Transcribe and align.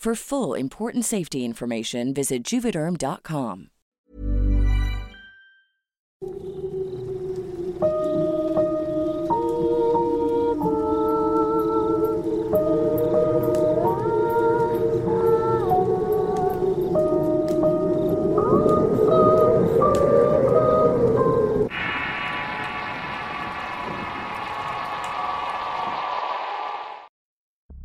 For 0.00 0.14
full 0.14 0.54
important 0.54 1.04
safety 1.04 1.44
information, 1.44 2.14
visit 2.14 2.42
juvederm.com. 2.42 3.68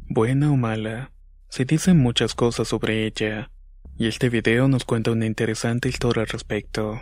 Buena 0.09 0.53
o 0.53 0.55
mala, 0.55 1.11
se 1.55 1.63
dicen 1.63 1.97
muchas 1.97 2.35
cosas 2.35 2.67
sobre 2.67 3.05
ella, 3.05 3.49
y 3.97 4.07
este 4.07 4.27
video 4.27 4.67
nos 4.67 4.83
cuenta 4.83 5.11
una 5.11 5.25
interesante 5.25 5.87
historia 5.87 6.23
al 6.23 6.27
respecto. 6.27 7.01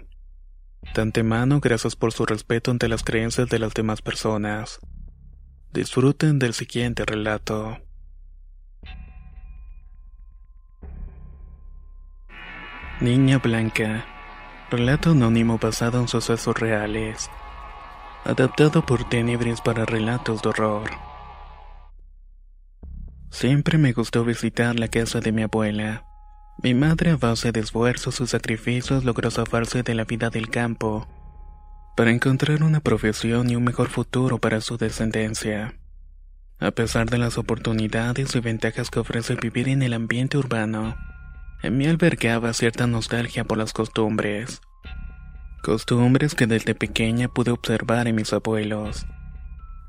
De 0.93 1.01
antemano, 1.01 1.59
gracias 1.59 1.95
por 1.95 2.13
su 2.13 2.23
respeto 2.23 2.69
ante 2.69 2.87
las 2.87 3.03
creencias 3.03 3.49
de 3.49 3.57
las 3.57 3.73
demás 3.73 4.03
personas. 4.03 4.79
Disfruten 5.71 6.37
del 6.37 6.53
siguiente 6.53 7.03
relato. 7.03 7.79
Niña 13.01 13.39
Blanca. 13.39 14.05
Relato 14.69 15.13
anónimo 15.13 15.57
basado 15.57 15.99
en 15.99 16.07
sucesos 16.07 16.55
reales. 16.59 17.27
Adaptado 18.23 18.85
por 18.85 19.09
Tenebris 19.09 19.61
para 19.61 19.83
relatos 19.83 20.43
de 20.43 20.49
horror. 20.49 21.12
Siempre 23.34 23.80
me 23.80 23.94
gustó 23.94 24.23
visitar 24.23 24.80
la 24.80 24.88
casa 24.88 25.20
de 25.20 25.31
mi 25.31 25.42
abuela. 25.42 26.06
Mi 26.62 26.76
madre 26.76 27.09
a 27.09 27.17
base 27.17 27.52
de 27.52 27.62
esfuerzos 27.62 28.22
y 28.22 28.28
sacrificios 28.28 29.04
logró 29.04 29.32
zafarse 29.32 29.82
de 29.82 29.95
la 29.95 30.05
vida 30.05 30.30
del 30.30 30.49
campo 30.49 31.08
para 31.98 32.11
encontrar 32.11 32.61
una 32.61 32.80
profesión 32.80 33.49
y 33.49 33.55
un 33.55 33.64
mejor 33.64 33.89
futuro 33.89 34.38
para 34.38 34.61
su 34.61 34.77
descendencia. 34.77 35.73
A 36.60 36.70
pesar 36.72 37.10
de 37.10 37.17
las 37.17 37.39
oportunidades 37.39 38.36
y 38.36 38.39
ventajas 38.39 38.92
que 38.92 38.99
ofrece 38.99 39.36
vivir 39.36 39.67
en 39.67 39.82
el 39.82 39.93
ambiente 39.93 40.38
urbano, 40.38 40.95
en 41.64 41.76
mí 41.76 41.88
albergaba 41.88 42.54
cierta 42.54 42.86
nostalgia 42.86 43.45
por 43.45 43.58
las 43.58 43.73
costumbres. 43.73 44.61
Costumbres 45.64 46.36
que 46.36 46.45
desde 46.45 46.76
pequeña 46.76 47.30
pude 47.30 47.49
observar 47.49 48.08
en 48.08 48.16
mis 48.16 48.32
abuelos. 48.32 49.08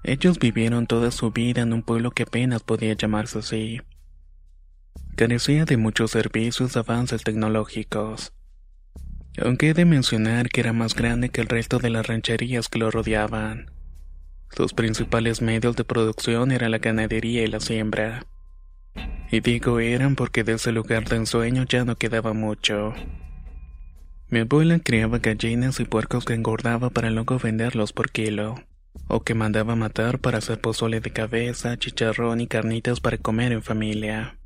Ellos 0.06 0.38
vivieron 0.38 0.86
toda 0.86 1.10
su 1.10 1.30
vida 1.30 1.62
en 1.62 1.72
un 1.72 1.82
pueblo 1.82 2.10
que 2.10 2.24
apenas 2.24 2.62
podía 2.62 2.92
llamarse 2.92 3.38
así. 3.38 3.80
Carecía 5.16 5.64
de 5.64 5.78
muchos 5.78 6.10
servicios 6.10 6.76
avances 6.76 7.24
tecnológicos. 7.24 8.34
Aunque 9.42 9.70
he 9.70 9.74
de 9.74 9.86
mencionar 9.86 10.50
que 10.50 10.60
era 10.60 10.74
más 10.74 10.94
grande 10.94 11.30
que 11.30 11.40
el 11.40 11.48
resto 11.48 11.78
de 11.78 11.88
las 11.88 12.06
rancherías 12.06 12.68
que 12.68 12.78
lo 12.78 12.90
rodeaban. 12.90 13.70
Sus 14.54 14.74
principales 14.74 15.40
medios 15.40 15.74
de 15.74 15.84
producción 15.84 16.52
eran 16.52 16.72
la 16.72 16.78
ganadería 16.78 17.42
y 17.42 17.46
la 17.46 17.60
siembra. 17.60 18.26
Y 19.30 19.40
digo 19.40 19.80
eran 19.80 20.16
porque 20.16 20.44
de 20.44 20.52
ese 20.52 20.70
lugar 20.70 21.08
de 21.08 21.16
ensueño 21.16 21.64
ya 21.64 21.86
no 21.86 21.96
quedaba 21.96 22.34
mucho. 22.34 22.92
Mi 24.28 24.40
abuela 24.40 24.78
criaba 24.80 25.18
gallinas 25.18 25.80
y 25.80 25.86
puercos 25.86 26.26
que 26.26 26.34
engordaba 26.34 26.90
para 26.90 27.08
luego 27.08 27.38
venderlos 27.38 27.94
por 27.94 28.10
kilo 28.10 28.56
o 29.08 29.22
que 29.22 29.34
mandaba 29.34 29.76
matar 29.76 30.18
para 30.18 30.38
hacer 30.38 30.60
pozole 30.60 31.00
de 31.00 31.10
cabeza, 31.10 31.76
chicharrón 31.76 32.40
y 32.40 32.46
carnitas 32.46 33.00
para 33.00 33.18
comer 33.18 33.52
en 33.52 33.62
familia. 33.62 34.38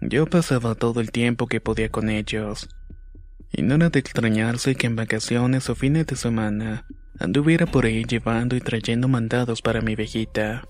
Yo 0.00 0.26
pasaba 0.26 0.74
todo 0.74 1.00
el 1.00 1.10
tiempo 1.10 1.46
que 1.46 1.60
podía 1.60 1.88
con 1.88 2.10
ellos, 2.10 2.68
y 3.52 3.62
no 3.62 3.76
era 3.76 3.90
de 3.90 4.00
extrañarse 4.00 4.74
que 4.74 4.86
en 4.86 4.96
vacaciones 4.96 5.68
o 5.70 5.74
fines 5.74 6.06
de 6.06 6.16
semana 6.16 6.86
anduviera 7.18 7.66
por 7.66 7.86
ahí 7.86 8.04
llevando 8.04 8.56
y 8.56 8.60
trayendo 8.60 9.08
mandados 9.08 9.62
para 9.62 9.80
mi 9.80 9.94
viejita. 9.94 10.68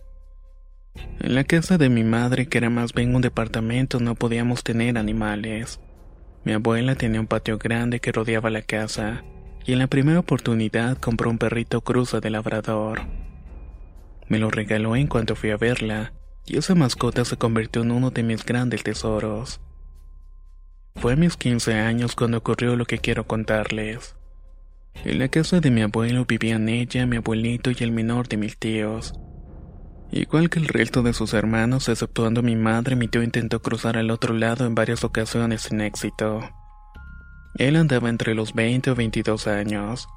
En 1.20 1.34
la 1.34 1.44
casa 1.44 1.78
de 1.78 1.88
mi 1.88 2.04
madre, 2.04 2.46
que 2.46 2.58
era 2.58 2.70
más 2.70 2.92
bien 2.92 3.14
un 3.14 3.22
departamento, 3.22 3.98
no 4.00 4.14
podíamos 4.14 4.62
tener 4.62 4.98
animales. 4.98 5.80
Mi 6.44 6.52
abuela 6.52 6.94
tenía 6.94 7.20
un 7.20 7.26
patio 7.26 7.58
grande 7.58 8.00
que 8.00 8.12
rodeaba 8.12 8.50
la 8.50 8.62
casa, 8.62 9.24
y 9.66 9.72
en 9.72 9.78
la 9.78 9.86
primera 9.86 10.20
oportunidad 10.20 10.98
compró 10.98 11.30
un 11.30 11.38
perrito 11.38 11.80
cruza 11.80 12.20
de 12.20 12.30
labrador. 12.30 13.02
Me 14.28 14.38
lo 14.38 14.50
regaló 14.50 14.96
en 14.96 15.06
cuanto 15.06 15.36
fui 15.36 15.50
a 15.50 15.56
verla, 15.56 16.12
y 16.46 16.58
esa 16.58 16.74
mascota 16.74 17.24
se 17.24 17.36
convirtió 17.36 17.82
en 17.82 17.90
uno 17.90 18.10
de 18.10 18.22
mis 18.22 18.44
grandes 18.44 18.82
tesoros. 18.82 19.60
Fue 20.96 21.14
a 21.14 21.16
mis 21.16 21.36
15 21.36 21.74
años 21.74 22.14
cuando 22.14 22.38
ocurrió 22.38 22.76
lo 22.76 22.84
que 22.84 22.98
quiero 22.98 23.26
contarles. 23.26 24.16
En 25.04 25.18
la 25.18 25.28
casa 25.28 25.60
de 25.60 25.70
mi 25.70 25.82
abuelo 25.82 26.24
vivían 26.24 26.68
ella, 26.68 27.06
mi 27.06 27.16
abuelito 27.16 27.70
y 27.70 27.76
el 27.80 27.90
menor 27.90 28.28
de 28.28 28.36
mis 28.36 28.56
tíos. 28.56 29.14
Igual 30.12 30.48
que 30.48 30.60
el 30.60 30.68
resto 30.68 31.02
de 31.02 31.12
sus 31.12 31.34
hermanos, 31.34 31.88
exceptuando 31.88 32.42
mi 32.42 32.54
madre, 32.54 32.94
mi 32.94 33.08
tío 33.08 33.22
intentó 33.22 33.60
cruzar 33.60 33.96
al 33.96 34.10
otro 34.10 34.34
lado 34.34 34.64
en 34.64 34.74
varias 34.74 35.02
ocasiones 35.02 35.62
sin 35.62 35.80
éxito. 35.80 36.40
Él 37.56 37.76
andaba 37.76 38.08
entre 38.08 38.34
los 38.34 38.52
20 38.52 38.90
o 38.90 38.94
22 38.94 39.46
años, 39.46 40.08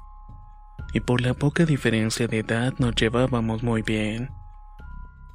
y 0.92 1.00
por 1.00 1.20
la 1.20 1.34
poca 1.34 1.64
diferencia 1.64 2.26
de 2.26 2.38
edad 2.38 2.74
nos 2.78 2.94
llevábamos 2.96 3.62
muy 3.62 3.82
bien. 3.82 4.30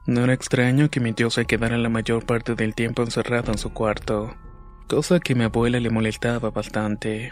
No 0.05 0.25
era 0.25 0.33
extraño 0.33 0.89
que 0.89 0.99
mi 0.99 1.13
tío 1.13 1.29
se 1.29 1.45
quedara 1.45 1.77
la 1.77 1.87
mayor 1.87 2.25
parte 2.25 2.55
del 2.55 2.75
tiempo 2.75 3.03
encerrado 3.03 3.53
en 3.53 3.57
su 3.57 3.71
cuarto, 3.71 4.35
cosa 4.89 5.21
que 5.21 5.31
a 5.31 5.35
mi 5.37 5.43
abuela 5.45 5.79
le 5.79 5.89
molestaba 5.89 6.49
bastante. 6.49 7.31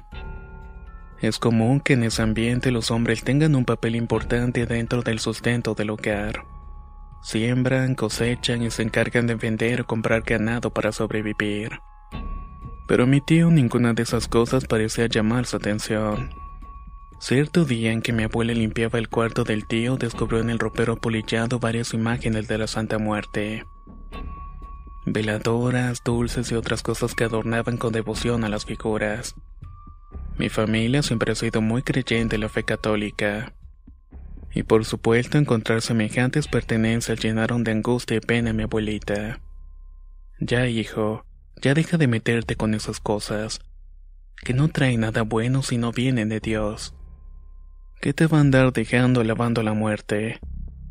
Es 1.20 1.38
común 1.38 1.82
que 1.82 1.94
en 1.94 2.03
ese 2.03 2.22
ambiente 2.22 2.72
los 2.72 2.90
hombres 2.90 3.26
tengan 3.26 3.56
un 3.56 3.66
papel 3.66 3.96
importante 3.98 4.66
dentro 4.66 5.02
del 5.02 5.20
sustento 5.20 5.74
del 5.74 5.90
hogar. 5.90 6.46
Siembran, 7.22 7.94
cosechan 7.94 8.64
y 8.64 8.72
se 8.72 8.84
encargan 8.84 9.28
de 9.28 9.35
vender 9.35 9.82
o 9.82 9.85
comprar 9.85 10.22
ganado 10.22 10.72
para 10.73 10.94
sobrevivir. 10.94 11.82
Pero 12.91 13.08
mi 13.08 13.22
tío 13.22 13.49
ninguna 13.49 13.93
de 13.93 14.03
esas 14.03 14.28
cosas 14.28 14.66
parecía 14.66 15.05
llamar 15.08 15.46
su 15.46 15.55
atención. 15.55 16.29
Cierto 17.22 17.64
día 17.64 17.93
en 17.93 18.02
que 18.02 18.11
mi 18.11 18.23
abuela 18.23 18.52
limpiaba 18.52 18.99
el 18.99 19.08
cuarto 19.08 19.46
del 19.46 19.66
tío, 19.66 19.96
descubrió 19.96 20.41
en 20.41 20.49
el 20.49 20.59
ropero 20.59 20.97
polillado 20.97 21.58
varias 21.58 21.93
imágenes 21.93 22.49
de 22.49 22.58
la 22.58 22.67
Santa 22.67 22.97
Muerte. 22.97 23.64
Veladoras, 25.05 26.03
dulces 26.03 26.52
y 26.52 26.55
otras 26.55 26.84
cosas 26.84 27.16
que 27.16 27.23
adornaban 27.23 27.78
con 27.78 27.93
devoción 27.93 28.43
a 28.43 28.49
las 28.49 28.66
figuras. 28.66 29.35
Mi 30.37 30.49
familia 30.49 31.02
siempre 31.02 31.32
ha 31.32 31.35
sido 31.35 31.61
muy 31.61 31.84
creyente 31.84 32.35
en 32.35 32.41
la 32.41 32.49
fe 32.49 32.66
católica. 32.66 33.53
Y 34.53 34.64
por 34.64 34.84
supuesto 34.84 35.37
encontrar 35.37 35.82
semejantes 35.82 36.49
pertenencias 36.49 37.22
llenaron 37.22 37.64
de 37.64 37.72
angustia 37.72 38.17
y 38.17 38.20
pena 38.20 38.49
a 38.49 38.53
mi 38.53 38.64
abuelita. 38.64 39.40
Ya, 40.41 40.67
hijo, 40.67 41.23
ya 41.61 41.73
deja 41.73 41.97
de 41.97 42.08
meterte 42.08 42.55
con 42.55 42.73
esas 42.73 42.99
cosas, 42.99 43.61
que 44.43 44.53
no 44.53 44.67
traen 44.67 45.02
nada 45.02 45.22
bueno 45.22 45.61
si 45.61 45.78
no 45.78 45.91
vienen 45.91 46.29
de 46.29 46.40
Dios. 46.40 46.96
¿Qué 48.02 48.13
te 48.13 48.25
va 48.25 48.40
a 48.40 48.41
andar 48.41 48.73
dejando 48.73 49.22
alabando 49.22 49.61
la 49.61 49.73
muerte? 49.73 50.40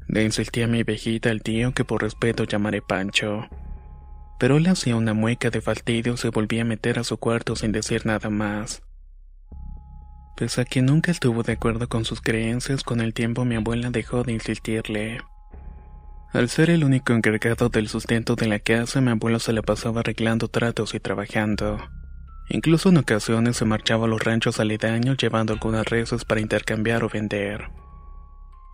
Le 0.06 0.24
insistí 0.24 0.62
a 0.62 0.68
mi 0.68 0.84
viejita 0.84 1.30
al 1.30 1.42
tío 1.42 1.74
que 1.74 1.84
por 1.84 2.02
respeto 2.02 2.44
llamaré 2.44 2.82
Pancho. 2.82 3.48
Pero 4.38 4.56
él 4.56 4.66
hacía 4.68 4.96
una 4.96 5.12
mueca 5.12 5.50
de 5.50 5.60
fastidio 5.60 6.14
y 6.14 6.16
se 6.16 6.30
volvía 6.30 6.62
a 6.62 6.64
meter 6.64 6.98
a 6.98 7.04
su 7.04 7.16
cuarto 7.18 7.56
sin 7.56 7.72
decir 7.72 8.06
nada 8.06 8.30
más. 8.30 8.82
Pese 10.36 10.62
a 10.62 10.64
que 10.64 10.82
nunca 10.82 11.10
estuvo 11.10 11.42
de 11.42 11.52
acuerdo 11.52 11.88
con 11.88 12.04
sus 12.04 12.20
creencias, 12.20 12.82
con 12.82 13.00
el 13.00 13.12
tiempo 13.12 13.44
mi 13.44 13.56
abuela 13.56 13.90
dejó 13.90 14.22
de 14.22 14.32
insistirle. 14.32 15.18
Al 16.32 16.48
ser 16.48 16.70
el 16.70 16.84
único 16.84 17.12
encargado 17.12 17.70
del 17.70 17.88
sustento 17.88 18.36
de 18.36 18.46
la 18.46 18.60
casa, 18.60 19.00
mi 19.00 19.10
abuelo 19.10 19.40
se 19.40 19.52
la 19.52 19.62
pasaba 19.62 20.00
arreglando 20.00 20.46
tratos 20.46 20.94
y 20.94 21.00
trabajando. 21.00 21.78
Incluso 22.48 22.90
en 22.90 22.98
ocasiones 22.98 23.56
se 23.56 23.64
marchaba 23.64 24.06
a 24.06 24.08
los 24.08 24.22
ranchos 24.22 24.60
aledaños 24.60 25.16
llevando 25.16 25.52
algunas 25.52 25.88
reses 25.88 26.24
para 26.24 26.40
intercambiar 26.40 27.02
o 27.02 27.08
vender. 27.08 27.68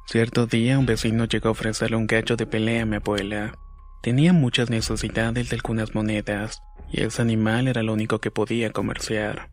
Cierto 0.06 0.47
día 0.47 0.79
un 0.79 0.85
vecino 0.85 1.25
llegó 1.25 1.49
a 1.49 1.53
ofrecerle 1.53 1.97
un 1.97 2.06
gallo 2.06 2.37
de 2.37 2.47
pelea 2.47 2.82
a 2.82 2.87
mi 2.87 2.97
abuela. 2.97 3.55
Tenía 4.03 4.35
muchas 4.35 4.69
necesidades 4.69 5.49
de 5.49 5.56
algunas 5.56 5.94
monedas, 5.94 6.62
y 6.93 7.03
ese 7.05 7.23
animal 7.23 7.69
era 7.69 7.82
lo 7.82 7.94
único 7.94 8.19
que 8.19 8.31
podía 8.31 8.70
comerciar. 8.70 9.50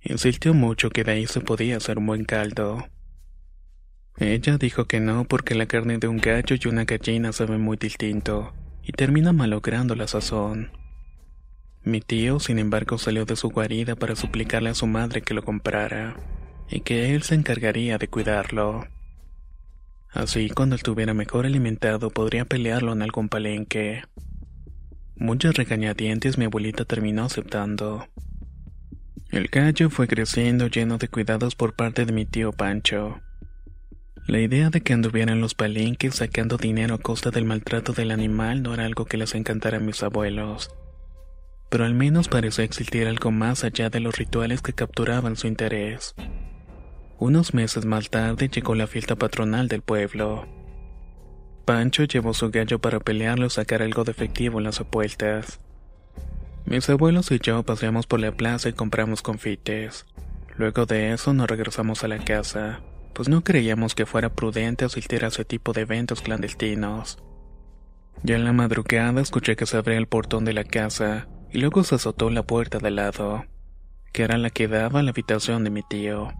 Insistió 0.00 0.54
mucho 0.54 0.90
que 0.90 1.02
de 1.02 1.12
ahí 1.12 1.26
se 1.26 1.40
podía 1.40 1.78
hacer 1.78 1.98
un 1.98 2.06
buen 2.06 2.24
caldo. 2.24 2.86
Ella 4.18 4.58
dijo 4.58 4.84
que 4.86 5.00
no 5.00 5.24
porque 5.24 5.54
la 5.54 5.66
carne 5.66 5.98
de 5.98 6.06
un 6.06 6.18
gallo 6.18 6.56
y 6.60 6.68
una 6.68 6.84
gallina 6.84 7.32
sabe 7.32 7.58
muy 7.58 7.76
distinto, 7.76 8.52
y 8.82 8.92
termina 8.92 9.32
malogrando 9.32 9.96
la 9.96 10.06
sazón. 10.06 10.70
Mi 11.82 12.00
tío, 12.00 12.38
sin 12.38 12.58
embargo, 12.58 12.96
salió 12.96 13.24
de 13.24 13.36
su 13.36 13.50
guarida 13.50 13.96
para 13.96 14.14
suplicarle 14.14 14.70
a 14.70 14.74
su 14.74 14.86
madre 14.86 15.22
que 15.22 15.34
lo 15.34 15.42
comprara, 15.42 16.16
y 16.70 16.80
que 16.80 17.14
él 17.14 17.22
se 17.22 17.34
encargaría 17.34 17.98
de 17.98 18.08
cuidarlo. 18.08 18.86
Así, 20.10 20.48
cuando 20.48 20.76
estuviera 20.76 21.12
mejor 21.12 21.44
alimentado, 21.44 22.10
podría 22.10 22.44
pelearlo 22.44 22.92
en 22.92 23.02
algún 23.02 23.28
palenque. 23.28 24.04
Muchas 25.16 25.56
regañadientes 25.56 26.38
mi 26.38 26.44
abuelita 26.44 26.84
terminó 26.84 27.24
aceptando. 27.24 28.06
El 29.30 29.48
gallo 29.48 29.90
fue 29.90 30.06
creciendo 30.06 30.68
lleno 30.68 30.98
de 30.98 31.08
cuidados 31.08 31.56
por 31.56 31.74
parte 31.74 32.06
de 32.06 32.12
mi 32.12 32.24
tío 32.24 32.52
Pancho. 32.52 33.20
La 34.26 34.40
idea 34.40 34.70
de 34.70 34.80
que 34.80 34.94
anduviera 34.94 35.32
en 35.32 35.42
los 35.42 35.54
palenques 35.54 36.14
sacando 36.14 36.56
dinero 36.56 36.94
a 36.94 36.98
costa 36.98 37.30
del 37.30 37.44
maltrato 37.44 37.92
del 37.92 38.10
animal 38.10 38.62
no 38.62 38.72
era 38.72 38.86
algo 38.86 39.04
que 39.04 39.18
les 39.18 39.34
encantara 39.34 39.76
a 39.76 39.80
mis 39.80 40.02
abuelos. 40.02 40.70
Pero 41.68 41.84
al 41.84 41.92
menos 41.92 42.28
parecía 42.28 42.64
existir 42.64 43.06
algo 43.06 43.30
más 43.30 43.64
allá 43.64 43.90
de 43.90 44.00
los 44.00 44.16
rituales 44.16 44.62
que 44.62 44.72
capturaban 44.72 45.36
su 45.36 45.46
interés. 45.46 46.14
Unos 47.18 47.52
meses 47.52 47.84
más 47.84 48.08
tarde 48.08 48.48
llegó 48.48 48.74
la 48.74 48.86
fiesta 48.86 49.14
patronal 49.14 49.68
del 49.68 49.82
pueblo. 49.82 50.48
Pancho 51.66 52.04
llevó 52.04 52.32
su 52.32 52.50
gallo 52.50 52.78
para 52.78 53.00
pelearlo 53.00 53.46
y 53.46 53.50
sacar 53.50 53.82
algo 53.82 54.04
de 54.04 54.12
efectivo 54.12 54.56
en 54.58 54.64
las 54.64 54.80
apuestas. 54.80 55.60
Mis 56.64 56.88
abuelos 56.88 57.30
y 57.30 57.38
yo 57.40 57.62
paseamos 57.62 58.06
por 58.06 58.20
la 58.20 58.32
plaza 58.32 58.70
y 58.70 58.72
compramos 58.72 59.20
confites. 59.20 60.06
Luego 60.56 60.86
de 60.86 61.12
eso 61.12 61.34
nos 61.34 61.46
regresamos 61.46 62.04
a 62.04 62.08
la 62.08 62.18
casa, 62.18 62.80
pues 63.14 63.28
no 63.28 63.42
creíamos 63.42 63.94
que 63.94 64.06
fuera 64.06 64.34
prudente 64.34 64.84
asistir 64.84 65.24
a 65.24 65.28
ese 65.28 65.44
tipo 65.44 65.72
de 65.72 65.82
eventos 65.82 66.20
clandestinos. 66.20 67.22
Ya 68.22 68.36
en 68.36 68.44
la 68.44 68.52
madrugada 68.52 69.20
escuché 69.20 69.56
que 69.56 69.66
se 69.66 69.76
abría 69.76 69.98
el 69.98 70.08
portón 70.08 70.44
de 70.44 70.52
la 70.52 70.64
casa 70.64 71.28
y 71.50 71.58
luego 71.58 71.84
se 71.84 71.94
azotó 71.94 72.30
la 72.30 72.42
puerta 72.42 72.78
de 72.78 72.90
lado, 72.90 73.44
que 74.12 74.24
era 74.24 74.36
la 74.38 74.50
que 74.50 74.66
daba 74.66 75.00
a 75.00 75.02
la 75.02 75.10
habitación 75.10 75.62
de 75.64 75.70
mi 75.70 75.82
tío. 75.82 76.32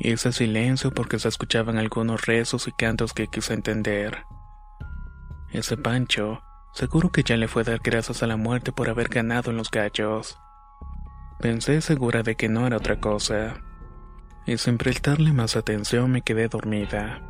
Hice 0.00 0.32
silencio 0.32 0.90
porque 0.92 1.18
se 1.18 1.28
escuchaban 1.28 1.78
algunos 1.78 2.26
rezos 2.26 2.68
y 2.68 2.72
cantos 2.72 3.12
que 3.12 3.26
quise 3.26 3.54
entender. 3.54 4.24
Ese 5.52 5.76
Pancho, 5.76 6.42
seguro 6.72 7.10
que 7.10 7.22
ya 7.22 7.36
le 7.36 7.48
fue 7.48 7.64
dar 7.64 7.80
gracias 7.82 8.22
a 8.22 8.26
la 8.26 8.36
muerte 8.36 8.72
por 8.72 8.88
haber 8.88 9.08
ganado 9.08 9.50
en 9.50 9.56
los 9.56 9.70
gallos. 9.70 10.38
Pensé 11.40 11.80
segura 11.80 12.22
de 12.22 12.36
que 12.36 12.48
no 12.48 12.66
era 12.66 12.76
otra 12.76 13.00
cosa. 13.00 13.60
Y 14.48 14.56
sin 14.56 14.78
prestarle 14.78 15.34
más 15.34 15.56
atención 15.56 16.10
me 16.10 16.22
quedé 16.22 16.48
dormida. 16.48 17.20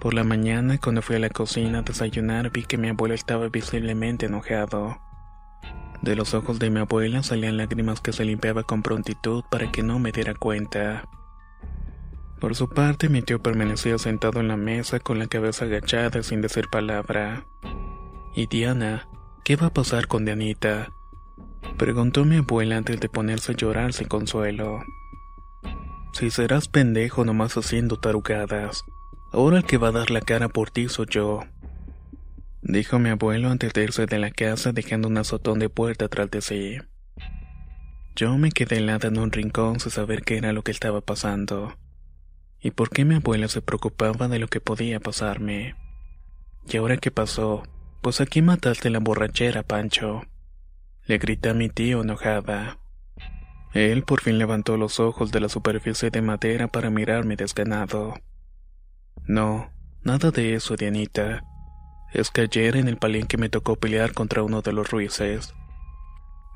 Por 0.00 0.12
la 0.12 0.24
mañana, 0.24 0.78
cuando 0.78 1.02
fui 1.02 1.14
a 1.14 1.20
la 1.20 1.28
cocina 1.28 1.78
a 1.78 1.82
desayunar, 1.82 2.50
vi 2.50 2.64
que 2.64 2.76
mi 2.76 2.88
abuelo 2.88 3.14
estaba 3.14 3.48
visiblemente 3.48 4.26
enojado. 4.26 4.98
De 6.02 6.16
los 6.16 6.34
ojos 6.34 6.58
de 6.58 6.70
mi 6.70 6.80
abuela 6.80 7.22
salían 7.22 7.58
lágrimas 7.58 8.00
que 8.00 8.12
se 8.12 8.24
limpiaba 8.24 8.64
con 8.64 8.82
prontitud 8.82 9.44
para 9.48 9.70
que 9.70 9.84
no 9.84 10.00
me 10.00 10.10
diera 10.10 10.34
cuenta. 10.34 11.08
Por 12.40 12.56
su 12.56 12.68
parte, 12.68 13.08
mi 13.08 13.22
tío 13.22 13.40
permanecía 13.40 13.98
sentado 13.98 14.40
en 14.40 14.48
la 14.48 14.56
mesa 14.56 14.98
con 14.98 15.20
la 15.20 15.28
cabeza 15.28 15.66
agachada 15.66 16.24
sin 16.24 16.40
decir 16.40 16.66
palabra. 16.72 17.44
¿Y 18.34 18.48
Diana? 18.48 19.06
¿Qué 19.44 19.54
va 19.54 19.68
a 19.68 19.72
pasar 19.72 20.08
con 20.08 20.24
Dianita? 20.24 20.90
Preguntó 21.78 22.24
mi 22.24 22.38
abuela 22.38 22.78
antes 22.78 22.98
de 22.98 23.08
ponerse 23.08 23.52
a 23.52 23.54
llorar 23.54 23.92
sin 23.92 24.08
consuelo. 24.08 24.80
Si 26.12 26.30
serás 26.30 26.68
pendejo 26.68 27.24
nomás 27.24 27.56
haciendo 27.56 27.98
tarugadas, 27.98 28.82
ahora 29.32 29.58
el 29.58 29.64
que 29.64 29.78
va 29.78 29.88
a 29.88 29.92
dar 29.92 30.10
la 30.10 30.20
cara 30.20 30.48
por 30.48 30.70
ti 30.70 30.88
soy 30.88 31.06
yo 31.10 31.42
dijo 32.62 32.98
mi 32.98 33.10
abuelo 33.10 33.50
antes 33.50 33.72
de 33.72 33.84
irse 33.84 34.06
de 34.06 34.18
la 34.18 34.30
casa 34.30 34.72
dejando 34.72 35.08
un 35.08 35.18
azotón 35.18 35.58
de 35.58 35.68
puerta 35.68 36.06
atrás 36.06 36.30
de 36.30 36.40
sí. 36.40 36.78
Yo 38.16 38.36
me 38.38 38.50
quedé 38.50 38.78
helada 38.78 39.08
en 39.08 39.18
un 39.18 39.32
rincón 39.32 39.80
sin 39.80 39.90
saber 39.90 40.22
qué 40.22 40.38
era 40.38 40.52
lo 40.52 40.62
que 40.62 40.72
estaba 40.72 41.00
pasando. 41.00 41.76
Y 42.60 42.72
por 42.72 42.90
qué 42.90 43.04
mi 43.04 43.16
abuela 43.16 43.48
se 43.48 43.62
preocupaba 43.62 44.28
de 44.28 44.38
lo 44.38 44.48
que 44.48 44.60
podía 44.60 45.00
pasarme. 45.00 45.74
¿Y 46.68 46.76
ahora 46.76 46.98
qué 46.98 47.10
pasó? 47.10 47.62
Pues 48.02 48.20
aquí 48.20 48.42
mataste 48.42 48.90
la 48.90 48.98
borrachera, 48.98 49.62
Pancho. 49.62 50.22
Le 51.06 51.18
grité 51.18 51.50
a 51.50 51.54
mi 51.54 51.70
tío 51.70 52.02
enojada. 52.02 52.78
Él 53.72 54.02
por 54.02 54.20
fin 54.20 54.38
levantó 54.38 54.76
los 54.76 54.98
ojos 54.98 55.30
de 55.30 55.40
la 55.40 55.48
superficie 55.48 56.10
de 56.10 56.22
madera 56.22 56.68
para 56.68 56.90
mirarme 56.90 57.36
desganado. 57.36 58.14
No, 59.26 59.70
nada 60.02 60.30
de 60.30 60.54
eso, 60.54 60.76
Dianita. 60.76 61.44
Es 62.12 62.30
que 62.30 62.42
ayer 62.42 62.76
en 62.76 62.88
el 62.88 62.96
palenque 62.96 63.36
me 63.36 63.48
tocó 63.48 63.76
pelear 63.76 64.12
contra 64.12 64.42
uno 64.42 64.62
de 64.62 64.72
los 64.72 64.90
ruices. 64.90 65.54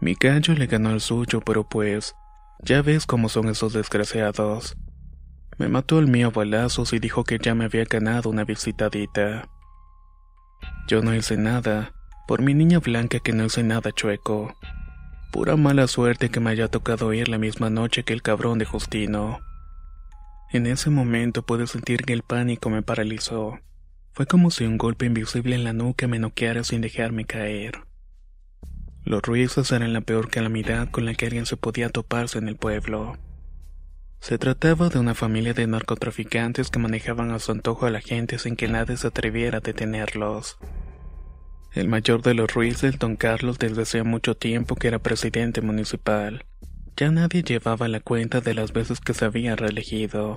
Mi 0.01 0.15
gallo 0.15 0.55
le 0.55 0.67
ganó 0.67 0.91
al 0.91 1.01
suyo, 1.01 1.41
pero 1.41 1.69
pues, 1.69 2.17
ya 2.61 2.83
ves 2.83 3.07
cómo 3.07 3.29
son 3.29 3.49
esos 3.49 3.73
desgraciados. 3.73 4.77
Me 5.57 5.69
mató 5.69 6.01
el 6.01 6.09
mío 6.09 6.29
a 6.29 6.31
balazos 6.31 6.93
y 6.93 6.99
dijo 6.99 7.23
que 7.23 7.39
ya 7.39 7.55
me 7.55 7.67
había 7.67 7.85
ganado 7.85 8.29
una 8.29 8.45
visitadita. 8.45 9.49
Yo 10.89 11.01
no 11.01 11.15
hice 11.15 11.37
nada, 11.37 11.93
por 12.27 12.43
mi 12.43 12.55
niña 12.55 12.81
blanca 12.81 13.21
que 13.21 13.33
no 13.33 13.45
hice 13.45 13.63
nada 13.63 13.93
chueco. 13.93 14.53
Pura 15.35 15.57
mala 15.57 15.89
suerte 15.89 16.31
que 16.31 16.39
me 16.39 16.51
haya 16.51 16.69
tocado 16.69 17.13
ir 17.13 17.29
la 17.29 17.39
misma 17.39 17.69
noche 17.69 18.05
que 18.05 18.13
el 18.13 18.23
cabrón 18.23 18.61
de 18.61 18.67
Justino. 18.67 19.41
En 20.53 20.65
ese 20.65 20.91
momento 20.91 21.43
pude 21.45 21.67
sentir 21.67 22.05
que 22.05 22.13
el 22.13 22.23
pánico 22.23 22.71
me 22.71 22.83
paralizó. 22.83 23.59
Fue 24.13 24.27
como 24.27 24.53
si 24.53 24.65
un 24.65 24.79
golpe 24.79 25.07
invisible 25.07 25.57
en 25.57 25.65
la 25.65 25.73
nuca 25.73 26.07
me 26.07 26.21
noqueara 26.21 26.63
sin 26.63 26.83
dejarme 26.83 27.25
caer. 27.25 27.81
Los 29.03 29.23
ruidos 29.23 29.73
eran 29.73 29.93
la 29.93 30.03
peor 30.03 30.31
calamidad 30.31 30.89
con 30.93 31.05
la 31.05 31.15
que 31.15 31.27
alguien 31.27 31.47
se 31.47 31.57
podía 31.57 31.89
toparse 31.89 32.39
en 32.39 32.47
el 32.47 32.55
pueblo. 32.55 33.19
Se 34.21 34.39
trataba 34.39 34.89
de 34.89 35.01
una 35.01 35.17
familia 35.17 35.53
de 35.53 35.67
narcotraficantes 35.67 36.71
que 36.71 36.79
manejaban 36.79 37.33
a 37.33 37.41
su 37.41 37.51
antojo 37.51 37.87
a 37.87 37.91
la 37.91 38.01
gente 38.01 38.39
sin 38.39 38.55
que 38.55 38.69
nadie 38.69 38.97
se 38.97 39.09
atreviera 39.09 39.59
a 39.59 39.63
detenerlos. 39.63 40.59
El 41.75 41.89
mayor 41.89 42.23
de 42.23 42.35
los 42.35 42.55
Ruiz, 42.55 42.83
don 43.01 43.17
Carlos, 43.17 43.59
desde 43.59 43.83
hacía 43.83 44.05
mucho 44.05 44.37
tiempo 44.37 44.77
que 44.77 44.87
era 44.87 45.01
presidente 45.01 45.61
municipal. 45.61 46.45
Ya 46.97 47.11
nadie 47.11 47.43
llevaba 47.43 47.89
la 47.89 47.99
cuenta 47.99 48.41
de 48.41 48.55
las 48.55 48.73
veces 48.73 49.01
que 49.01 49.13
se 49.13 49.25
había 49.25 49.57
reelegido. 49.57 50.37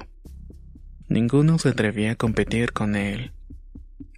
Ninguno 1.08 1.60
se 1.60 1.70
atrevía 1.70 2.14
a 2.14 2.16
competir 2.16 2.74
con 2.74 2.96
él. 2.96 3.34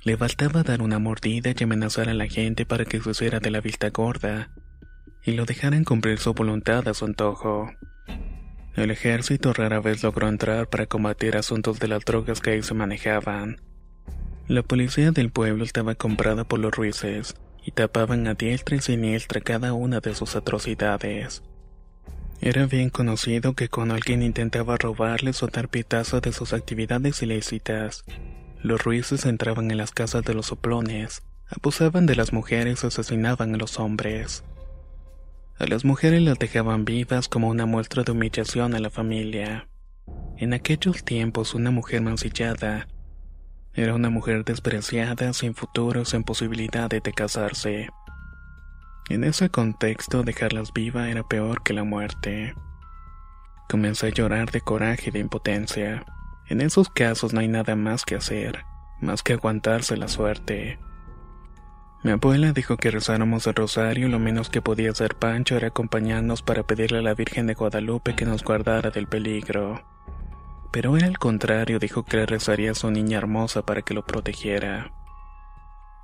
Le 0.04 0.16
bastaba 0.16 0.64
dar 0.64 0.82
una 0.82 0.98
mordida 0.98 1.52
y 1.58 1.64
amenazar 1.64 2.08
a 2.08 2.14
la 2.14 2.28
gente 2.28 2.66
para 2.66 2.86
que 2.86 3.02
se 3.02 3.10
hiciera 3.10 3.42
de 3.42 3.52
la 3.52 3.60
vista 3.60 3.90
gorda 3.90 4.52
y 5.26 5.34
lo 5.34 5.44
dejaran 5.44 5.84
cumplir 5.84 6.20
su 6.20 6.34
voluntad 6.34 6.88
a 6.88 6.94
su 6.94 7.04
antojo. 7.04 7.70
El 8.78 8.92
ejército 8.92 9.52
rara 9.52 9.82
vez 9.82 10.04
logró 10.04 10.30
entrar 10.30 10.70
para 10.70 10.86
combatir 10.86 11.36
asuntos 11.36 11.80
de 11.80 11.90
las 11.90 12.06
drogas 12.06 12.40
que 12.40 12.52
ahí 12.52 12.64
se 12.64 12.74
manejaban. 12.74 13.58
La 14.50 14.64
policía 14.64 15.12
del 15.12 15.30
pueblo 15.30 15.64
estaba 15.64 15.94
comprada 15.94 16.44
por 16.44 16.58
los 16.58 16.76
ruices 16.76 17.36
y 17.64 17.70
tapaban 17.70 18.26
a 18.26 18.34
diestra 18.34 18.78
y 18.78 18.82
siniestra 18.82 19.42
cada 19.42 19.74
una 19.74 20.00
de 20.00 20.16
sus 20.16 20.36
atrocidades. 20.36 21.44
Era 22.42 22.66
bien 22.66 22.90
conocido 22.90 23.54
que 23.54 23.70
cuando 23.70 23.94
alguien 23.94 24.24
intentaba 24.24 24.76
robarles 24.78 25.44
o 25.44 25.48
dar 25.50 25.70
pitazo 25.70 26.20
de 26.20 26.34
sus 26.34 26.54
actividades 26.54 27.22
ilícitas, 27.22 28.06
los 28.64 28.84
ruices 28.84 29.28
entraban 29.28 29.70
en 29.70 29.78
las 29.78 29.92
casas 29.92 30.24
de 30.24 30.34
los 30.34 30.48
soplones, 30.48 31.22
abusaban 31.48 32.08
de 32.08 32.16
las 32.16 32.34
mujeres 32.34 32.84
y 32.84 32.88
asesinaban 32.88 33.54
a 33.54 33.58
los 33.60 33.80
hombres. 33.80 34.44
A 35.60 35.68
las 35.68 35.86
mujeres 35.86 36.24
las 36.24 36.40
dejaban 36.40 36.86
vivas 36.86 37.28
como 37.28 37.50
una 37.50 37.68
muestra 37.68 38.02
de 38.02 38.14
humillación 38.14 38.74
a 38.74 38.80
la 38.80 38.90
familia. 38.90 39.68
En 40.38 40.56
aquellos 40.56 41.04
tiempos 41.04 41.54
una 41.54 41.70
mujer 41.70 42.02
mancillada 42.02 42.88
Era 43.80 43.96
una 43.96 44.10
mujer 44.10 44.44
despreciada, 44.44 45.32
sin 45.32 45.56
futuro, 45.56 46.04
sin 46.04 46.26
posibilidades 46.26 47.02
de 47.02 47.14
casarse. 47.14 47.88
En 49.08 49.24
ese 49.24 49.50
contexto, 49.50 50.24
dejarlas 50.24 50.74
viva 50.74 51.08
era 51.10 51.24
peor 51.24 51.64
que 51.64 51.72
la 51.72 51.86
muerte. 51.86 52.56
Comencé 53.70 54.08
a 54.08 54.10
llorar 54.10 54.52
de 54.52 54.60
coraje 54.60 55.08
y 55.08 55.12
de 55.12 55.20
impotencia. 55.20 56.04
En 56.50 56.60
esos 56.60 56.90
casos 56.90 57.32
no 57.32 57.40
hay 57.40 57.48
nada 57.48 57.78
más 57.78 58.04
que 58.04 58.16
hacer, 58.16 58.66
más 59.00 59.24
que 59.24 59.32
aguantarse 59.32 59.96
la 59.96 60.10
suerte. 60.10 60.78
Mi 62.04 62.12
abuela 62.12 62.52
dijo 62.52 62.76
que 62.76 62.92
rezáramos 62.92 63.48
el 63.48 63.56
rosario 63.56 64.10
lo 64.10 64.20
menos 64.20 64.50
que 64.50 64.62
podía 64.62 64.92
hacer 64.92 65.16
Pancho 65.16 65.56
era 65.56 65.70
acompañarnos 65.70 66.42
para 66.42 66.64
pedirle 66.64 66.98
a 66.98 67.02
la 67.02 67.14
Virgen 67.14 67.48
de 67.48 67.54
Guadalupe 67.54 68.14
que 68.14 68.26
nos 68.26 68.44
guardara 68.44 68.90
del 68.90 69.08
peligro. 69.08 69.82
Pero 70.72 70.98
él 70.98 71.04
al 71.04 71.18
contrario 71.18 71.80
dijo 71.80 72.04
que 72.04 72.18
le 72.18 72.26
rezaría 72.26 72.72
a 72.72 72.76
su 72.76 72.92
niña 72.92 73.18
hermosa 73.18 73.64
para 73.64 73.82
que 73.82 73.94
lo 73.94 74.06
protegiera. 74.06 74.92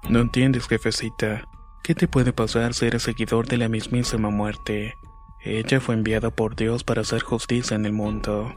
No 0.09 0.19
entiendes, 0.19 0.67
jefecita. 0.67 1.47
¿Qué 1.83 1.93
te 1.93 2.07
puede 2.07 2.33
pasar 2.33 2.73
si 2.73 2.85
eres 2.87 3.03
seguidor 3.03 3.47
de 3.47 3.57
la 3.57 3.69
mismísima 3.69 4.29
muerte? 4.29 4.97
Ella 5.43 5.79
fue 5.79 5.93
enviada 5.93 6.31
por 6.31 6.55
Dios 6.55 6.83
para 6.83 7.01
hacer 7.01 7.21
justicia 7.21 7.75
en 7.75 7.85
el 7.85 7.93
mundo. 7.93 8.53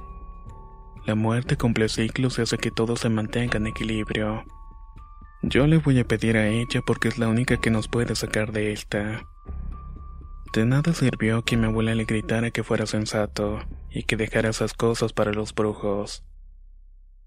La 1.05 1.15
muerte 1.15 1.57
cumple 1.57 1.89
ciclos 1.89 2.39
y 2.39 2.43
hace 2.43 2.57
que 2.57 2.71
todo 2.71 2.97
se 2.97 3.11
mantenga 3.11 3.59
en 3.59 3.67
equilibrio. 3.67 4.45
Yo 5.43 5.67
le 5.67 5.77
voy 5.77 6.01
a 6.01 6.07
pedir 6.07 6.39
a 6.39 6.49
ella 6.49 6.81
porque 6.87 7.09
es 7.09 7.19
la 7.19 7.29
única 7.29 7.59
que 7.59 7.71
nos 7.71 7.89
puede 7.89 8.17
sacar 8.17 8.53
de 8.53 8.73
esta. 8.73 9.27
De 10.55 10.65
nada 10.65 10.95
sirvió 10.95 11.45
que 11.45 11.59
mi 11.59 11.67
abuela 11.67 11.95
le 11.95 12.05
gritara 12.05 12.51
que 12.51 12.65
fuera 12.65 12.87
sensato 12.87 13.61
y 13.91 14.03
que 14.05 14.17
dejara 14.17 14.51
esas 14.51 14.75
cosas 14.75 15.13
para 15.13 15.33
los 15.33 15.55
brujos. 15.55 16.25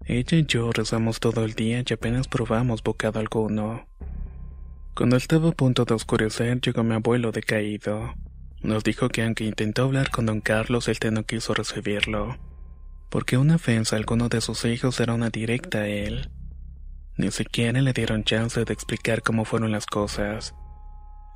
Ella 0.04 0.38
y 0.38 0.46
yo 0.46 0.72
rezamos 0.72 1.20
todo 1.20 1.44
el 1.44 1.54
día 1.54 1.84
y 1.88 1.92
apenas 1.92 2.26
probamos 2.28 2.82
bocado 2.82 3.20
alguno. 3.20 3.86
Cuando 4.94 5.16
estaba 5.16 5.50
a 5.50 5.52
punto 5.52 5.84
de 5.84 5.94
oscurecer 5.94 6.60
llegó 6.60 6.82
mi 6.82 6.94
abuelo 6.94 7.32
decaído. 7.32 8.14
Nos 8.62 8.84
dijo 8.84 9.08
que 9.08 9.22
aunque 9.22 9.44
intentó 9.44 9.84
hablar 9.84 10.10
con 10.10 10.26
don 10.26 10.40
Carlos, 10.40 10.88
él 10.88 10.98
no 11.12 11.24
quiso 11.24 11.54
recibirlo, 11.54 12.36
porque 13.10 13.36
una 13.36 13.56
ofensa 13.56 13.96
a 13.96 13.98
alguno 13.98 14.28
de 14.28 14.40
sus 14.40 14.64
hijos 14.64 15.00
era 15.00 15.14
una 15.14 15.30
directa 15.30 15.78
a 15.78 15.88
él. 15.88 16.30
Ni 17.16 17.30
siquiera 17.30 17.80
le 17.80 17.92
dieron 17.92 18.24
chance 18.24 18.64
de 18.64 18.72
explicar 18.72 19.22
cómo 19.22 19.44
fueron 19.44 19.72
las 19.72 19.86
cosas. 19.86 20.54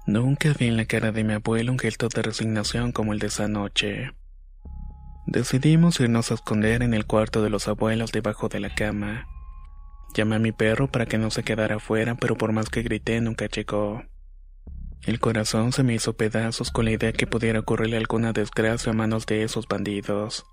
Nunca 0.07 0.53
vi 0.53 0.67
en 0.67 0.77
la 0.77 0.85
cara 0.85 1.11
de 1.11 1.25
mi 1.25 1.35
abuelo 1.35 1.73
un 1.73 1.79
gesto 1.79 2.09
de 2.09 2.23
resignación 2.23 2.93
como 2.93 3.13
el 3.13 3.19
de 3.19 3.27
esa 3.27 3.49
noche. 3.49 4.13
Decidimos 5.27 5.99
irnos 5.99 6.31
a 6.31 6.35
esconder 6.35 6.85
en 6.85 6.95
el 6.95 7.05
cuarto 7.05 7.43
de 7.43 7.51
los 7.51 7.67
abuelos 7.67 8.13
debajo 8.13 8.49
de 8.49 8.61
la 8.61 8.73
cama. 8.73 9.27
Llamé 10.15 10.37
a 10.37 10.39
mi 10.39 10.53
perro 10.53 10.87
para 10.87 11.07
que 11.07 11.19
no 11.19 11.33
se 11.33 11.43
quedara 11.43 11.77
afuera, 11.77 12.15
pero 12.15 12.37
por 12.37 12.53
más 12.53 12.71
que 12.71 12.83
grité 12.83 13.21
nunca 13.21 13.47
llegó. 13.47 14.05
El 15.03 15.19
corazón 15.19 15.73
se 15.73 15.83
me 15.83 15.95
hizo 15.95 16.17
pedazos 16.17 16.71
con 16.71 16.85
la 16.85 16.93
idea 16.93 17.13
que 17.13 17.27
pudiera 17.27 17.59
ocurrirle 17.59 17.97
alguna 17.97 18.33
desgracia 18.33 18.93
a 18.93 18.95
manos 18.95 19.27
de 19.27 19.43
esos 19.43 19.67
bandidos. 19.67 20.47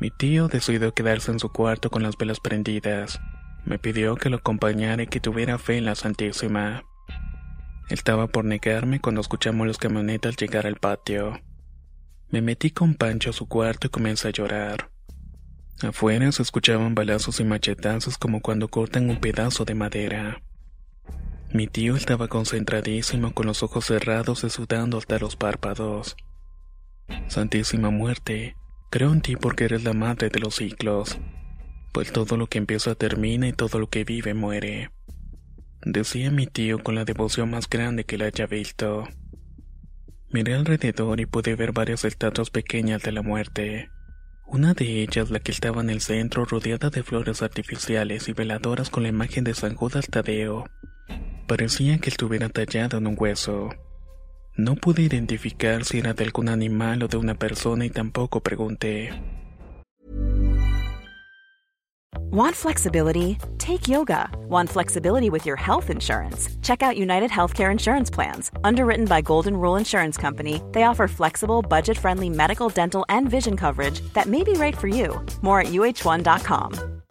Mi 0.00 0.10
tío 0.10 0.48
decidió 0.48 0.94
quedarse 0.94 1.30
en 1.30 1.38
su 1.38 1.52
cuarto 1.52 1.90
con 1.90 2.02
las 2.02 2.16
velas 2.16 2.40
prendidas. 2.40 3.20
Me 3.66 3.78
pidió 3.78 4.16
que 4.16 4.30
lo 4.30 4.38
acompañara 4.38 5.02
y 5.02 5.08
que 5.08 5.20
tuviera 5.20 5.58
fe 5.58 5.76
en 5.76 5.84
la 5.84 5.94
Santísima. 5.94 6.84
Estaba 7.90 8.28
por 8.28 8.46
negarme 8.46 9.00
cuando 9.00 9.20
escuchamos 9.20 9.66
las 9.66 9.76
camionetas 9.76 10.36
llegar 10.36 10.66
al 10.66 10.76
patio. 10.76 11.38
Me 12.30 12.42
metí 12.42 12.70
con 12.70 12.94
Pancho 12.94 13.30
a 13.30 13.32
su 13.32 13.46
cuarto 13.46 13.86
y 13.86 13.90
comencé 13.90 14.28
a 14.28 14.32
llorar. 14.32 14.90
Afuera 15.82 16.30
se 16.32 16.42
escuchaban 16.42 16.94
balazos 16.94 17.40
y 17.40 17.44
machetazos 17.44 18.18
como 18.18 18.40
cuando 18.40 18.68
cortan 18.68 19.08
un 19.08 19.20
pedazo 19.20 19.64
de 19.64 19.74
madera. 19.74 20.42
Mi 21.52 21.66
tío 21.66 21.96
estaba 21.96 22.28
concentradísimo 22.28 23.32
con 23.32 23.46
los 23.46 23.62
ojos 23.62 23.86
cerrados 23.86 24.44
y 24.44 24.50
sudando 24.50 24.98
hasta 24.98 25.18
los 25.18 25.36
párpados. 25.36 26.16
Santísima 27.28 27.90
muerte, 27.90 28.56
creo 28.90 29.12
en 29.12 29.22
ti 29.22 29.36
porque 29.36 29.64
eres 29.64 29.84
la 29.84 29.94
madre 29.94 30.28
de 30.28 30.40
los 30.40 30.56
ciclos 30.56 31.18
pues 31.92 32.12
todo 32.12 32.36
lo 32.36 32.46
que 32.46 32.58
empieza 32.58 32.94
termina 32.94 33.48
y 33.48 33.52
todo 33.52 33.78
lo 33.78 33.88
que 33.88 34.04
vive 34.04 34.34
muere. 34.34 34.90
Decía 35.82 36.30
mi 36.30 36.46
tío 36.46 36.82
con 36.82 36.94
la 36.94 37.04
devoción 37.04 37.50
más 37.50 37.68
grande 37.68 38.04
que 38.04 38.18
le 38.18 38.26
haya 38.26 38.46
visto. 38.46 39.08
Miré 40.30 40.54
alrededor 40.54 41.20
y 41.20 41.26
pude 41.26 41.54
ver 41.54 41.72
varias 41.72 42.04
estatuas 42.04 42.50
pequeñas 42.50 43.02
de 43.02 43.12
la 43.12 43.22
muerte. 43.22 43.90
Una 44.46 44.74
de 44.74 45.02
ellas, 45.02 45.30
la 45.30 45.40
que 45.40 45.52
estaba 45.52 45.80
en 45.80 45.88
el 45.88 46.02
centro, 46.02 46.44
rodeada 46.44 46.90
de 46.90 47.02
flores 47.02 47.40
artificiales 47.42 48.28
y 48.28 48.34
veladoras 48.34 48.90
con 48.90 49.04
la 49.04 49.08
imagen 49.08 49.44
de 49.44 49.54
San 49.54 49.74
Judas 49.74 50.06
Tadeo, 50.10 50.66
parecía 51.46 51.98
que 51.98 52.10
estuviera 52.10 52.50
tallada 52.50 52.98
en 52.98 53.06
un 53.06 53.16
hueso. 53.18 53.70
No 54.54 54.76
pude 54.76 55.02
identificar 55.02 55.84
si 55.84 55.98
era 55.98 56.12
de 56.12 56.24
algún 56.24 56.50
animal 56.50 57.02
o 57.02 57.08
de 57.08 57.16
una 57.16 57.34
persona 57.34 57.86
y 57.86 57.90
tampoco 57.90 58.42
pregunté. 58.42 59.10
Want 62.16 62.54
flexibility? 62.54 63.38
Take 63.58 63.88
yoga. 63.88 64.28
Want 64.48 64.70
flexibility 64.70 65.30
with 65.30 65.46
your 65.46 65.56
health 65.56 65.90
insurance? 65.90 66.48
Check 66.62 66.82
out 66.82 66.96
United 66.96 67.30
Healthcare 67.30 67.70
Insurance 67.70 68.10
Plans. 68.10 68.50
Underwritten 68.64 69.06
by 69.06 69.20
Golden 69.20 69.56
Rule 69.56 69.76
Insurance 69.76 70.16
Company, 70.16 70.62
they 70.72 70.84
offer 70.84 71.08
flexible, 71.08 71.62
budget 71.62 71.98
friendly 71.98 72.30
medical, 72.30 72.68
dental, 72.68 73.04
and 73.08 73.28
vision 73.28 73.56
coverage 73.56 74.00
that 74.12 74.26
may 74.26 74.42
be 74.42 74.52
right 74.52 74.76
for 74.76 74.88
you. 74.88 75.24
More 75.42 75.60
at 75.60 75.68
uh1.com. 75.68 77.02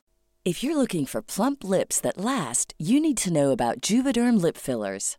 If 0.46 0.64
you're 0.64 0.78
looking 0.78 1.06
for 1.06 1.22
plump 1.22 1.64
lips 1.66 2.00
that 2.02 2.18
last, 2.18 2.74
you 2.80 3.02
need 3.02 3.18
to 3.18 3.34
know 3.34 3.52
about 3.52 3.82
Juvederm 3.82 4.42
Lip 4.42 4.56
Fillers. 4.56 5.18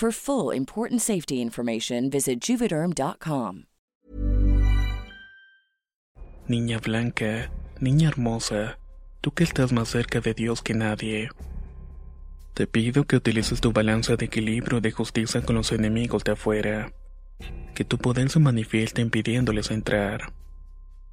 For 0.00 0.12
full 0.12 0.56
important 0.56 1.02
safety 1.02 1.42
information, 1.42 2.08
visit 2.08 2.40
juvederm.com. 2.40 3.66
Niña 6.48 6.78
blanca, 6.78 7.50
niña 7.80 8.08
hermosa, 8.08 8.78
tú 9.20 9.32
que 9.32 9.44
estás 9.44 9.74
más 9.74 9.90
cerca 9.90 10.20
de 10.20 10.32
Dios 10.32 10.62
que 10.62 10.72
nadie. 10.72 11.28
Te 12.54 12.66
pido 12.66 13.04
que 13.04 13.16
utilices 13.16 13.60
tu 13.60 13.72
balanza 13.72 14.16
de 14.16 14.24
equilibrio 14.24 14.78
y 14.78 14.80
de 14.80 14.90
justicia 14.90 15.42
con 15.42 15.56
los 15.56 15.70
enemigos 15.70 16.24
de 16.24 16.32
afuera. 16.32 16.94
Que 17.74 17.84
tu 17.84 17.98
poder 17.98 18.30
se 18.30 18.38
manifieste 18.38 19.02
impidiéndoles 19.02 19.70
entrar. 19.70 20.32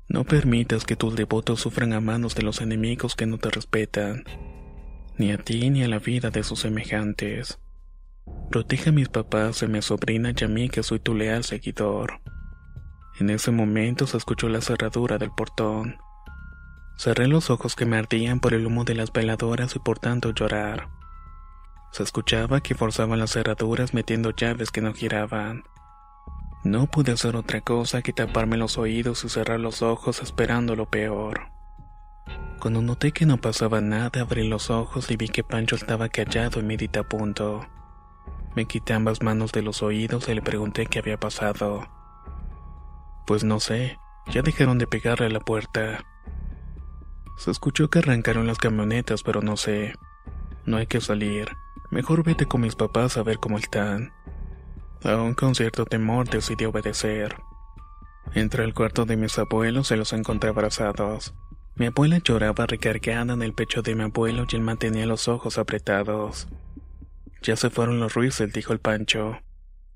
No 0.08 0.24
permitas 0.24 0.86
que 0.86 0.96
tus 0.96 1.18
devotos 1.18 1.60
sufran 1.60 1.92
a 1.92 2.00
manos 2.00 2.36
de 2.36 2.44
los 2.44 2.62
enemigos 2.62 3.18
que 3.18 3.26
no 3.26 3.38
te 3.38 3.50
respetan, 3.50 4.24
ni 5.18 5.34
a 5.34 5.38
ti 5.38 5.70
ni 5.72 5.84
a 5.84 5.90
la 5.90 6.00
vida 6.00 6.30
de 6.30 6.42
sus 6.44 6.62
semejantes. 6.62 7.60
Protege 8.50 8.90
a 8.90 8.94
mis 8.94 9.10
papás, 9.10 9.62
a 9.62 9.68
mi 9.68 9.82
sobrina 9.82 10.32
y 10.36 10.44
a 10.44 10.48
mí 10.48 10.70
que 10.70 10.82
soy 10.82 11.00
tu 11.00 11.14
leal 11.14 11.44
seguidor. 11.44 12.22
En 13.20 13.30
ese 13.30 13.52
momento 13.52 14.08
se 14.08 14.16
escuchó 14.16 14.48
la 14.48 14.62
cerradura 14.62 15.18
del 15.18 15.32
portón. 15.32 15.98
Cerré 16.98 17.28
los 17.28 17.50
ojos 17.50 17.76
que 17.76 17.86
me 17.86 17.98
ardían 17.98 18.40
por 18.40 18.54
el 18.54 18.66
humo 18.66 18.86
de 18.86 18.96
las 18.96 19.12
veladoras 19.12 19.76
y 19.76 19.80
por 19.80 20.00
tanto 20.00 20.32
llorar. 20.32 20.88
Se 21.92 22.04
escuchaba 22.04 22.62
que 22.62 22.74
forzaban 22.74 23.20
las 23.20 23.32
cerraduras 23.32 23.94
metiendo 23.94 24.32
llaves 24.32 24.72
que 24.72 24.82
no 24.82 24.94
giraban. 24.94 25.64
No 26.64 26.88
pude 26.88 27.12
hacer 27.12 27.36
otra 27.36 27.62
cosa 27.62 28.02
que 28.02 28.14
taparme 28.14 28.56
los 28.56 28.78
oídos 28.78 29.26
y 29.26 29.30
cerrar 29.30 29.60
los 29.60 29.82
ojos 29.82 30.22
esperando 30.22 30.76
lo 30.76 30.90
peor. 30.90 31.50
Cuando 32.60 32.82
noté 32.82 33.12
que 33.12 33.26
no 33.26 33.38
pasaba 33.38 33.82
nada, 33.82 34.22
abrí 34.22 34.48
los 34.48 34.70
ojos 34.70 35.12
y 35.12 35.18
vi 35.18 35.28
que 35.28 35.44
Pancho 35.44 35.76
estaba 35.76 36.08
callado 36.10 36.60
y 36.60 36.64
medita 36.64 37.02
a 37.02 37.04
punto. 37.04 37.68
Me 38.58 38.66
quité 38.66 38.94
ambas 38.94 39.22
manos 39.22 39.52
de 39.52 39.62
los 39.62 39.84
oídos 39.84 40.28
y 40.30 40.34
le 40.34 40.42
pregunté 40.42 40.88
qué 40.88 40.98
había 40.98 41.20
pasado. 41.20 41.88
Pues 43.28 43.44
no 43.44 43.60
sé, 43.60 44.00
ya 44.32 44.42
dejaron 44.42 44.80
de 44.80 44.88
pegarle 44.88 45.28
a 45.28 45.30
la 45.30 45.40
puerta. 45.40 46.04
Se 47.38 47.52
escuchó 47.52 47.92
que 47.92 48.00
arrancaron 48.00 48.48
las 48.48 48.58
camionetas, 48.58 49.22
pero 49.22 49.44
no 49.44 49.58
sé. 49.58 49.94
No 50.66 50.78
hay 50.78 50.88
que 50.88 51.02
salir. 51.02 51.56
Mejor 51.92 52.24
vete 52.24 52.48
con 52.48 52.62
mis 52.62 52.74
papás 52.74 53.18
a 53.18 53.22
ver 53.22 53.38
cómo 53.38 53.60
están. 53.60 54.12
Aún 55.04 55.36
con 55.36 55.54
cierto 55.54 55.86
temor 55.86 56.28
decidí 56.28 56.66
obedecer. 56.66 57.36
Entré 58.34 58.64
al 58.64 58.74
cuarto 58.74 59.06
de 59.06 59.18
mis 59.18 59.38
abuelos 59.38 59.92
y 59.92 59.98
los 59.98 60.14
encontré 60.14 60.50
abrazados. 60.50 61.36
Mi 61.76 61.86
abuela 61.86 62.18
lloraba 62.18 62.66
recargada 62.66 63.34
en 63.34 63.44
el 63.44 63.54
pecho 63.54 63.84
de 63.84 63.94
mi 63.94 64.06
abuelo 64.06 64.48
y 64.50 64.56
él 64.56 64.64
mantenía 64.64 65.06
los 65.06 65.28
ojos 65.28 65.60
apretados. 65.60 66.48
Ya 67.42 67.56
se 67.56 67.70
fueron 67.70 68.00
los 68.00 68.14
ruidos, 68.14 68.42
dijo 68.54 68.74
el 68.74 68.80
Pancho. 68.80 69.40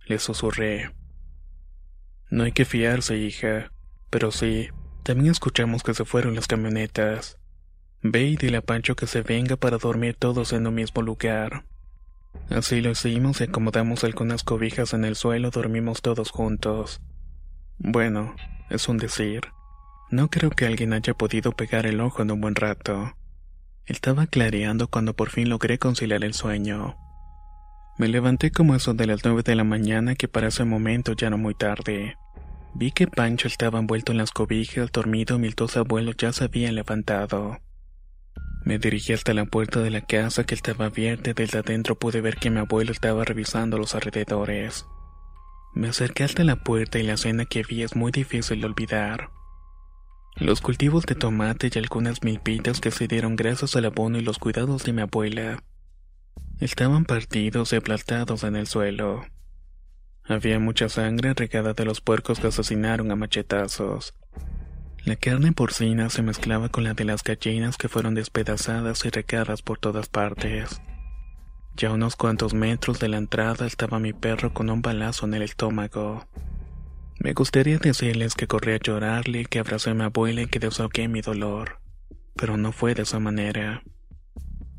Le 0.06 0.20
susurré. 0.20 0.94
No 2.30 2.44
hay 2.44 2.52
que 2.52 2.66
fiarse, 2.66 3.18
hija. 3.18 3.72
Pero 4.10 4.32
sí, 4.32 4.70
también 5.04 5.32
escuchamos 5.32 5.84
que 5.84 5.94
se 5.94 6.06
fueron 6.06 6.36
las 6.36 6.48
camionetas. 6.48 7.38
Ve 8.04 8.24
y 8.24 8.36
dile 8.36 8.58
a 8.58 8.62
Pancho 8.62 8.96
que 8.96 9.08
se 9.08 9.22
venga 9.22 9.56
para 9.56 9.78
dormir 9.78 10.16
todos 10.18 10.54
en 10.54 10.66
el 10.66 10.72
mismo 10.72 11.02
lugar. 11.02 11.66
Así 12.50 12.82
lo 12.82 12.92
hicimos 12.92 13.42
y 13.42 13.46
acomodamos 13.46 14.04
algunas 14.04 14.44
cobijas 14.44 14.94
en 14.94 15.06
el 15.06 15.16
suelo, 15.16 15.52
dormimos 15.52 16.02
todos 16.02 16.32
juntos. 16.32 17.02
Bueno, 17.78 18.36
es 18.70 18.88
un 18.88 18.98
decir. 18.98 19.48
No 20.10 20.30
creo 20.30 20.50
que 20.50 20.66
alguien 20.66 20.94
haya 20.94 21.14
podido 21.14 21.52
pegar 21.54 21.86
el 21.86 22.02
ojo 22.02 22.22
en 22.22 22.32
un 22.32 22.42
buen 22.42 22.56
rato. 22.56 23.16
Estaba 23.86 24.28
clareando 24.28 24.88
cuando 24.88 25.16
por 25.16 25.30
fin 25.30 25.50
logré 25.50 25.80
conciliar 25.80 26.24
el 26.24 26.34
sueño. 26.34 26.96
Me 28.02 28.08
levanté 28.08 28.50
como 28.50 28.74
eso 28.74 28.96
de 28.96 29.06
las 29.06 29.24
nueve 29.24 29.44
de 29.44 29.54
la 29.54 29.64
mañana 29.64 30.16
que 30.16 30.28
para 30.28 30.48
ese 30.48 30.66
momento 30.66 31.14
ya 31.14 31.30
no 31.30 31.38
muy 31.38 31.54
tarde. 31.54 32.18
Vi 32.74 32.90
que 32.90 33.06
Pancho 33.06 33.48
estaba 33.48 33.78
envuelto 33.78 34.12
en 34.12 34.18
las 34.18 34.32
cobijas, 34.32 34.92
dormido 34.92 35.36
y 35.36 35.40
mis 35.42 35.56
dos 35.56 35.78
abuelos 35.78 36.18
ya 36.18 36.34
se 36.34 36.46
habían 36.46 36.74
levantado. 36.74 37.60
Me 38.66 38.80
dirigí 38.80 39.14
hasta 39.14 39.36
la 39.36 39.46
puerta 39.46 39.82
de 39.82 39.92
la 39.92 40.02
casa 40.02 40.48
que 40.48 40.56
estaba 40.56 40.86
abierta 40.86 41.30
y 41.30 41.34
desde 41.34 41.60
adentro 41.60 41.94
pude 41.94 42.22
ver 42.22 42.38
que 42.38 42.50
mi 42.50 42.58
abuelo 42.58 42.92
estaba 42.92 43.24
revisando 43.24 43.78
los 43.78 43.94
alrededores. 43.94 44.88
Me 45.76 45.90
acerqué 45.90 46.24
hasta 46.24 46.44
la 46.44 46.56
puerta 46.56 46.98
y 46.98 47.04
la 47.04 47.14
escena 47.14 47.46
que 47.46 47.62
vi 47.62 47.84
es 47.84 47.96
muy 47.96 48.12
difícil 48.12 48.62
de 48.62 48.66
olvidar. 48.66 49.30
Los 50.38 50.62
cultivos 50.62 51.06
de 51.06 51.14
tomate 51.14 51.70
y 51.72 51.78
algunas 51.78 52.24
milpitas 52.24 52.82
que 52.82 52.90
se 52.90 53.08
dieron 53.08 53.36
gracias 53.36 53.76
al 53.76 53.86
abono 53.86 54.18
y 54.18 54.24
los 54.24 54.40
cuidados 54.40 54.86
de 54.86 54.92
mi 54.92 55.04
abuela 55.04 55.62
estaban 56.62 57.06
partidos 57.06 57.74
y 57.74 57.76
aplastados 57.76 58.44
en 58.44 58.56
el 58.56 58.68
suelo. 58.68 59.26
Había 60.24 60.60
mucha 60.60 60.88
sangre 60.90 61.34
regada 61.34 61.74
de 61.74 61.86
los 61.86 62.02
puercos 62.02 62.40
que 62.40 62.48
asesinaron 62.48 63.12
a 63.12 63.16
machetazos. 63.16 64.14
La 65.04 65.16
carne 65.16 65.52
porcina 65.52 66.12
se 66.12 66.22
mezclaba 66.22 66.70
con 66.70 66.84
la 66.84 66.94
de 66.94 67.04
las 67.04 67.24
gallinas 67.24 67.78
que 67.78 67.90
fueron 67.90 68.14
despedazadas 68.14 69.04
y 69.04 69.10
regadas 69.10 69.64
por 69.64 69.80
todas 69.80 70.08
partes. 70.08 70.80
Ya 71.76 71.90
a 71.90 71.94
unos 71.94 72.16
cuantos 72.16 72.54
metros 72.54 73.00
de 73.00 73.10
la 73.10 73.18
entrada 73.18 73.66
estaba 73.66 73.98
mi 73.98 74.14
perro 74.14 74.54
con 74.54 74.70
un 74.70 74.84
balazo 74.84 75.26
en 75.26 75.34
el 75.34 75.42
estómago. 75.42 76.28
Me 77.18 77.34
gustaría 77.34 77.80
decirles 77.80 78.36
que 78.36 78.46
corrí 78.46 78.74
a 78.74 78.80
llorarle, 78.80 79.46
que 79.46 79.60
abracé 79.60 79.90
a 79.90 79.94
mi 79.96 80.04
abuela 80.04 80.44
y 80.44 80.48
que 80.48 80.60
desahogué 80.60 81.08
mi 81.08 81.22
dolor, 81.22 81.80
pero 82.36 82.58
no 82.58 82.72
fue 82.72 82.94
de 82.94 83.02
esa 83.02 83.20
manera. 83.20 83.84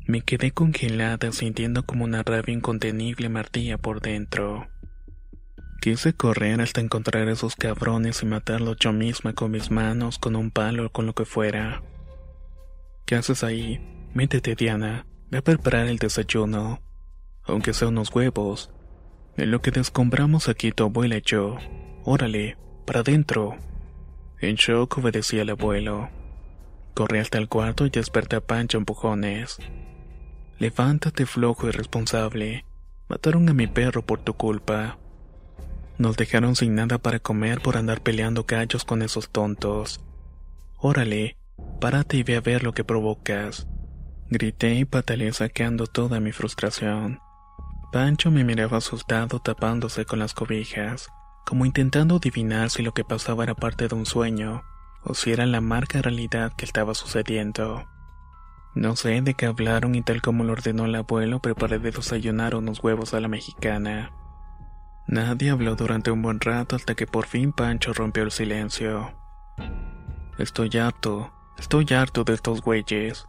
Me 0.05 0.21
quedé 0.21 0.51
congelada 0.51 1.31
sintiendo 1.31 1.85
como 1.85 2.03
una 2.03 2.23
rabia 2.23 2.53
incontenible 2.53 3.29
martía 3.29 3.77
por 3.77 4.01
dentro. 4.01 4.67
Quise 5.81 6.13
correr 6.13 6.59
hasta 6.61 6.81
encontrar 6.81 7.27
a 7.27 7.31
esos 7.31 7.55
cabrones 7.55 8.21
y 8.21 8.25
matarlos 8.25 8.77
yo 8.79 8.91
misma 8.91 9.33
con 9.33 9.51
mis 9.51 9.71
manos, 9.71 10.17
con 10.17 10.35
un 10.35 10.51
palo 10.51 10.87
o 10.87 10.89
con 10.89 11.05
lo 11.05 11.13
que 11.13 11.25
fuera. 11.25 11.83
¿Qué 13.05 13.15
haces 13.15 13.43
ahí? 13.43 13.79
Métete, 14.13 14.55
Diana. 14.55 15.05
Ve 15.29 15.39
a 15.39 15.41
preparar 15.41 15.87
el 15.87 15.97
desayuno. 15.97 16.81
Aunque 17.43 17.73
sea 17.73 17.87
unos 17.87 18.13
huevos. 18.13 18.71
En 19.35 19.51
lo 19.51 19.61
que 19.61 19.71
descombramos 19.71 20.47
aquí 20.47 20.71
tu 20.71 20.83
abuela 20.83 21.17
y 21.17 21.21
yo. 21.21 21.57
Órale, 22.03 22.57
para 22.85 23.01
adentro. 23.01 23.57
En 24.39 24.55
shock 24.55 24.97
obedecí 24.97 25.39
al 25.39 25.49
abuelo. 25.49 26.09
Corrí 26.93 27.19
hasta 27.19 27.37
el 27.39 27.49
cuarto 27.49 27.85
y 27.85 27.89
desperté 27.89 28.35
a 28.35 28.41
Pancho 28.41 28.77
empujones. 28.77 29.57
Levántate 30.63 31.25
flojo 31.25 31.67
y 31.67 31.71
responsable. 31.71 32.63
Mataron 33.09 33.49
a 33.49 33.53
mi 33.53 33.67
perro 33.67 34.01
por 34.05 34.21
tu 34.21 34.35
culpa. 34.35 34.97
Nos 35.97 36.15
dejaron 36.15 36.55
sin 36.55 36.73
nada 36.73 36.99
para 36.99 37.19
comer 37.19 37.59
por 37.59 37.75
andar 37.75 37.99
peleando 37.99 38.45
gallos 38.45 38.85
con 38.85 39.01
esos 39.01 39.29
tontos. 39.29 39.99
Órale, 40.77 41.35
párate 41.81 42.15
y 42.15 42.23
ve 42.23 42.37
a 42.37 42.39
ver 42.39 42.63
lo 42.63 42.71
que 42.71 42.85
provocas. 42.85 43.67
Grité 44.29 44.75
y 44.75 44.85
pataleé 44.85 45.33
saqueando 45.33 45.85
toda 45.85 46.21
mi 46.21 46.31
frustración. 46.31 47.19
Pancho 47.91 48.31
me 48.31 48.45
miraba 48.45 48.77
asustado 48.77 49.39
tapándose 49.39 50.05
con 50.05 50.19
las 50.19 50.33
cobijas 50.33 51.09
como 51.45 51.65
intentando 51.65 52.15
adivinar 52.15 52.69
si 52.69 52.83
lo 52.83 52.93
que 52.93 53.03
pasaba 53.03 53.43
era 53.43 53.53
parte 53.53 53.89
de 53.89 53.95
un 53.95 54.05
sueño, 54.05 54.63
o 55.03 55.13
si 55.13 55.33
era 55.33 55.45
la 55.45 55.59
marca 55.59 56.01
realidad 56.01 56.53
que 56.55 56.63
estaba 56.63 56.93
sucediendo. 56.93 57.83
No 58.75 58.95
sé 58.95 59.21
de 59.21 59.35
qué 59.35 59.45
hablaron 59.45 59.93
y 59.93 60.01
tal 60.01 60.21
como 60.21 60.43
lo 60.43 60.53
ordenó 60.53 60.85
el 60.85 60.95
abuelo, 60.95 61.39
preparé 61.39 61.77
de 61.79 61.91
desayunar 61.91 62.55
unos 62.55 62.83
huevos 62.83 63.13
a 63.13 63.19
la 63.19 63.27
mexicana. 63.27 64.11
Nadie 65.07 65.51
habló 65.51 65.75
durante 65.75 66.11
un 66.11 66.21
buen 66.21 66.39
rato 66.39 66.75
hasta 66.75 66.95
que 66.95 67.05
por 67.05 67.27
fin 67.27 67.51
Pancho 67.51 67.93
rompió 67.93 68.23
el 68.23 68.31
silencio. 68.31 69.13
Estoy 70.39 70.75
harto, 70.77 71.31
estoy 71.57 71.85
harto 71.93 72.23
de 72.23 72.33
estos 72.33 72.61
güeyes. 72.61 73.27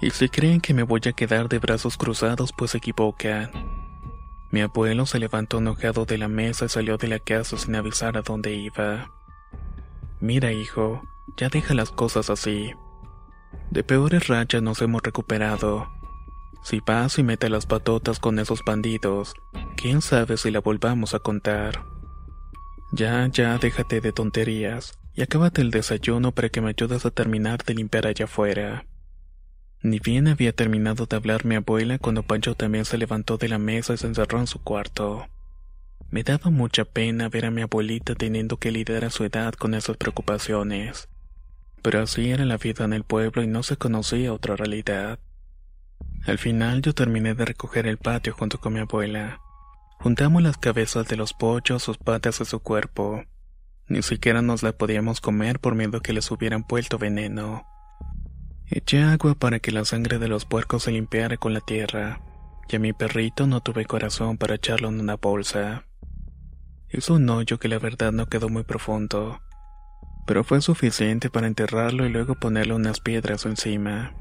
Y 0.00 0.10
si 0.10 0.28
creen 0.28 0.60
que 0.60 0.74
me 0.74 0.82
voy 0.82 1.00
a 1.06 1.12
quedar 1.12 1.48
de 1.48 1.58
brazos 1.58 1.96
cruzados, 1.96 2.52
pues 2.52 2.72
se 2.72 2.78
equivocan. 2.78 3.50
Mi 4.50 4.60
abuelo 4.60 5.06
se 5.06 5.18
levantó 5.18 5.58
enojado 5.58 6.04
de 6.04 6.18
la 6.18 6.28
mesa 6.28 6.66
y 6.66 6.68
salió 6.68 6.96
de 6.98 7.08
la 7.08 7.18
casa 7.18 7.56
sin 7.56 7.74
avisar 7.74 8.16
a 8.16 8.22
dónde 8.22 8.54
iba. 8.54 9.10
Mira, 10.20 10.52
hijo, 10.52 11.02
ya 11.36 11.48
deja 11.48 11.74
las 11.74 11.90
cosas 11.90 12.28
así. 12.28 12.72
De 13.70 13.82
peores 13.84 14.28
rachas 14.28 14.62
nos 14.62 14.80
hemos 14.82 15.02
recuperado. 15.02 15.88
Si 16.62 16.80
vas 16.80 17.18
y 17.18 17.22
mete 17.22 17.48
las 17.48 17.66
patotas 17.66 18.18
con 18.18 18.38
esos 18.38 18.62
bandidos, 18.64 19.34
quién 19.76 20.02
sabe 20.02 20.36
si 20.36 20.50
la 20.50 20.60
volvamos 20.60 21.14
a 21.14 21.18
contar. 21.18 21.84
Ya, 22.92 23.26
ya, 23.28 23.58
déjate 23.58 24.00
de 24.00 24.12
tonterías 24.12 24.98
y 25.14 25.22
acábate 25.22 25.60
el 25.60 25.70
desayuno 25.70 26.32
para 26.32 26.48
que 26.48 26.60
me 26.60 26.70
ayudes 26.70 27.04
a 27.04 27.10
terminar 27.10 27.64
de 27.64 27.74
limpiar 27.74 28.06
allá 28.06 28.24
afuera. 28.24 28.86
Ni 29.82 29.98
bien 30.00 30.26
había 30.26 30.52
terminado 30.52 31.06
de 31.06 31.16
hablar 31.16 31.44
mi 31.44 31.54
abuela 31.54 31.98
cuando 31.98 32.22
Pancho 32.22 32.54
también 32.54 32.84
se 32.84 32.98
levantó 32.98 33.36
de 33.36 33.48
la 33.48 33.58
mesa 33.58 33.94
y 33.94 33.96
se 33.96 34.06
encerró 34.06 34.40
en 34.40 34.46
su 34.46 34.62
cuarto. 34.62 35.26
Me 36.10 36.22
daba 36.22 36.50
mucha 36.50 36.84
pena 36.84 37.28
ver 37.28 37.44
a 37.44 37.50
mi 37.50 37.62
abuelita 37.62 38.14
teniendo 38.14 38.56
que 38.56 38.72
lidiar 38.72 39.04
a 39.04 39.10
su 39.10 39.24
edad 39.24 39.52
con 39.54 39.74
esas 39.74 39.96
preocupaciones. 39.96 41.08
Pero 41.82 42.02
así 42.02 42.30
era 42.30 42.44
la 42.44 42.56
vida 42.56 42.84
en 42.84 42.92
el 42.92 43.04
pueblo 43.04 43.42
y 43.42 43.46
no 43.46 43.62
se 43.62 43.76
conocía 43.76 44.32
otra 44.32 44.56
realidad. 44.56 45.18
Al 46.26 46.38
final 46.38 46.82
yo 46.82 46.94
terminé 46.94 47.34
de 47.34 47.44
recoger 47.44 47.86
el 47.86 47.98
patio 47.98 48.34
junto 48.34 48.60
con 48.60 48.72
mi 48.72 48.80
abuela. 48.80 49.40
Juntamos 50.00 50.42
las 50.42 50.58
cabezas 50.58 51.08
de 51.08 51.16
los 51.16 51.32
pollos, 51.32 51.82
sus 51.82 51.98
patas 51.98 52.40
y 52.40 52.44
su 52.44 52.60
cuerpo. 52.60 53.24
Ni 53.88 54.02
siquiera 54.02 54.42
nos 54.42 54.62
la 54.62 54.72
podíamos 54.72 55.20
comer 55.20 55.60
por 55.60 55.74
miedo 55.74 56.00
que 56.00 56.12
les 56.12 56.30
hubieran 56.30 56.64
puesto 56.64 56.98
veneno. 56.98 57.66
Eché 58.66 59.02
agua 59.02 59.34
para 59.34 59.60
que 59.60 59.72
la 59.72 59.84
sangre 59.86 60.18
de 60.18 60.28
los 60.28 60.44
puercos 60.44 60.82
se 60.82 60.92
limpiara 60.92 61.38
con 61.38 61.54
la 61.54 61.60
tierra, 61.60 62.20
y 62.68 62.76
a 62.76 62.78
mi 62.78 62.92
perrito 62.92 63.46
no 63.46 63.62
tuve 63.62 63.86
corazón 63.86 64.36
para 64.36 64.56
echarlo 64.56 64.88
en 64.88 65.00
una 65.00 65.16
bolsa. 65.16 65.86
Hizo 66.90 67.14
un 67.14 67.28
hoyo 67.30 67.58
que 67.58 67.68
la 67.68 67.78
verdad 67.78 68.12
no 68.12 68.28
quedó 68.28 68.50
muy 68.50 68.64
profundo, 68.64 69.40
pero 70.28 70.44
fue 70.44 70.60
suficiente 70.60 71.30
para 71.30 71.46
enterrarlo 71.46 72.04
y 72.04 72.10
luego 72.10 72.34
ponerle 72.34 72.74
unas 72.74 73.00
piedras 73.00 73.46
encima. 73.46 74.12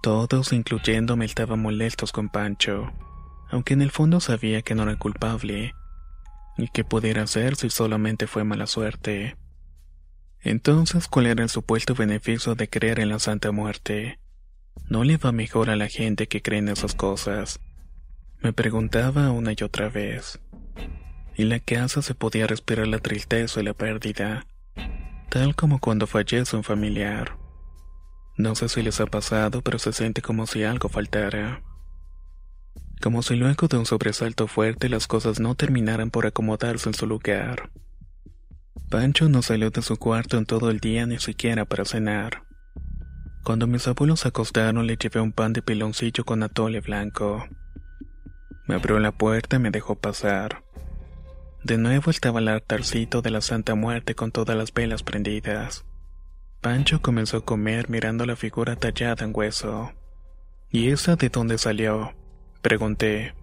Todos, 0.00 0.52
incluyéndome, 0.52 1.24
estaban 1.24 1.60
molestos 1.60 2.12
con 2.12 2.28
Pancho, 2.28 2.92
aunque 3.50 3.74
en 3.74 3.82
el 3.82 3.90
fondo 3.90 4.20
sabía 4.20 4.62
que 4.62 4.76
no 4.76 4.84
era 4.84 4.94
culpable, 4.94 5.74
y 6.56 6.68
que 6.68 6.84
pudiera 6.84 7.26
ser 7.26 7.56
si 7.56 7.68
solamente 7.68 8.28
fue 8.28 8.44
mala 8.44 8.68
suerte. 8.68 9.36
Entonces, 10.40 11.08
¿cuál 11.08 11.26
era 11.26 11.42
el 11.42 11.50
supuesto 11.50 11.96
beneficio 11.96 12.54
de 12.54 12.68
creer 12.68 13.00
en 13.00 13.08
la 13.08 13.18
Santa 13.18 13.50
Muerte? 13.50 14.20
¿No 14.88 15.02
le 15.02 15.16
va 15.16 15.32
mejor 15.32 15.68
a 15.68 15.74
la 15.74 15.88
gente 15.88 16.28
que 16.28 16.42
cree 16.42 16.60
en 16.60 16.68
esas 16.68 16.94
cosas? 16.94 17.58
Me 18.38 18.52
preguntaba 18.52 19.32
una 19.32 19.50
y 19.50 19.64
otra 19.64 19.88
vez. 19.88 20.38
En 21.34 21.48
la 21.48 21.58
casa 21.58 22.02
se 22.02 22.14
podía 22.14 22.46
respirar 22.46 22.86
la 22.86 23.00
tristeza 23.00 23.60
y 23.60 23.64
la 23.64 23.74
pérdida, 23.74 24.46
tal 25.32 25.56
como 25.56 25.78
cuando 25.78 26.06
fallece 26.06 26.54
un 26.58 26.62
familiar. 26.62 27.38
No 28.36 28.54
sé 28.54 28.68
si 28.68 28.82
les 28.82 29.00
ha 29.00 29.06
pasado, 29.06 29.62
pero 29.62 29.78
se 29.78 29.94
siente 29.94 30.20
como 30.20 30.46
si 30.46 30.62
algo 30.62 30.90
faltara. 30.90 31.62
Como 33.00 33.22
si 33.22 33.36
luego 33.36 33.66
de 33.66 33.78
un 33.78 33.86
sobresalto 33.86 34.46
fuerte 34.46 34.90
las 34.90 35.06
cosas 35.06 35.40
no 35.40 35.54
terminaran 35.54 36.10
por 36.10 36.26
acomodarse 36.26 36.90
en 36.90 36.94
su 36.94 37.06
lugar. 37.06 37.70
Pancho 38.90 39.30
no 39.30 39.40
salió 39.40 39.70
de 39.70 39.80
su 39.80 39.96
cuarto 39.96 40.36
en 40.36 40.44
todo 40.44 40.68
el 40.68 40.80
día 40.80 41.06
ni 41.06 41.18
siquiera 41.18 41.64
para 41.64 41.86
cenar. 41.86 42.42
Cuando 43.42 43.66
mis 43.66 43.88
abuelos 43.88 44.20
se 44.20 44.28
acostaron 44.28 44.86
le 44.86 44.98
llevé 44.98 45.22
un 45.22 45.32
pan 45.32 45.54
de 45.54 45.62
piloncillo 45.62 46.26
con 46.26 46.42
atole 46.42 46.80
blanco. 46.80 47.42
Me 48.68 48.74
abrió 48.74 48.98
la 48.98 49.12
puerta 49.12 49.56
y 49.56 49.60
me 49.60 49.70
dejó 49.70 49.98
pasar. 49.98 50.62
De 51.64 51.78
nuevo 51.78 52.10
estaba 52.10 52.40
el 52.40 52.48
altarcito 52.48 53.22
de 53.22 53.30
la 53.30 53.40
Santa 53.40 53.76
Muerte 53.76 54.16
con 54.16 54.32
todas 54.32 54.56
las 54.56 54.74
velas 54.74 55.04
prendidas. 55.04 55.84
Pancho 56.60 57.00
comenzó 57.00 57.36
a 57.36 57.44
comer 57.44 57.88
mirando 57.88 58.26
la 58.26 58.34
figura 58.34 58.74
tallada 58.74 59.24
en 59.24 59.32
hueso. 59.32 59.92
¿Y 60.72 60.88
esa 60.88 61.14
de 61.14 61.28
dónde 61.28 61.58
salió? 61.58 62.14
Pregunté. 62.62 63.34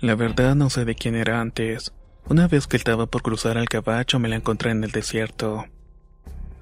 La 0.00 0.14
verdad 0.14 0.54
no 0.54 0.70
sé 0.70 0.86
de 0.86 0.94
quién 0.94 1.14
era 1.14 1.40
antes. 1.40 1.92
Una 2.26 2.48
vez 2.48 2.66
que 2.66 2.78
estaba 2.78 3.04
por 3.06 3.22
cruzar 3.22 3.58
al 3.58 3.68
caballo 3.68 4.18
me 4.18 4.30
la 4.30 4.36
encontré 4.36 4.70
en 4.70 4.82
el 4.82 4.90
desierto. 4.90 5.66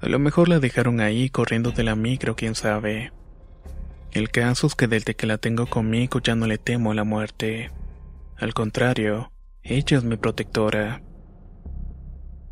A 0.01 0.09
lo 0.09 0.19
mejor 0.19 0.49
la 0.49 0.59
dejaron 0.59 0.99
ahí 0.99 1.29
corriendo 1.29 1.71
de 1.71 1.83
la 1.83 1.95
micro, 1.95 2.35
quién 2.35 2.55
sabe. 2.55 3.13
El 4.11 4.31
caso 4.31 4.67
es 4.67 4.75
que 4.75 4.87
desde 4.87 5.15
que 5.15 5.27
la 5.27 5.37
tengo 5.37 5.67
conmigo 5.67 6.19
ya 6.19 6.35
no 6.35 6.45
le 6.45 6.57
temo 6.57 6.93
la 6.93 7.05
muerte. 7.05 7.71
Al 8.37 8.53
contrario, 8.53 9.30
ella 9.63 9.97
es 9.97 10.03
mi 10.03 10.17
protectora. 10.17 11.03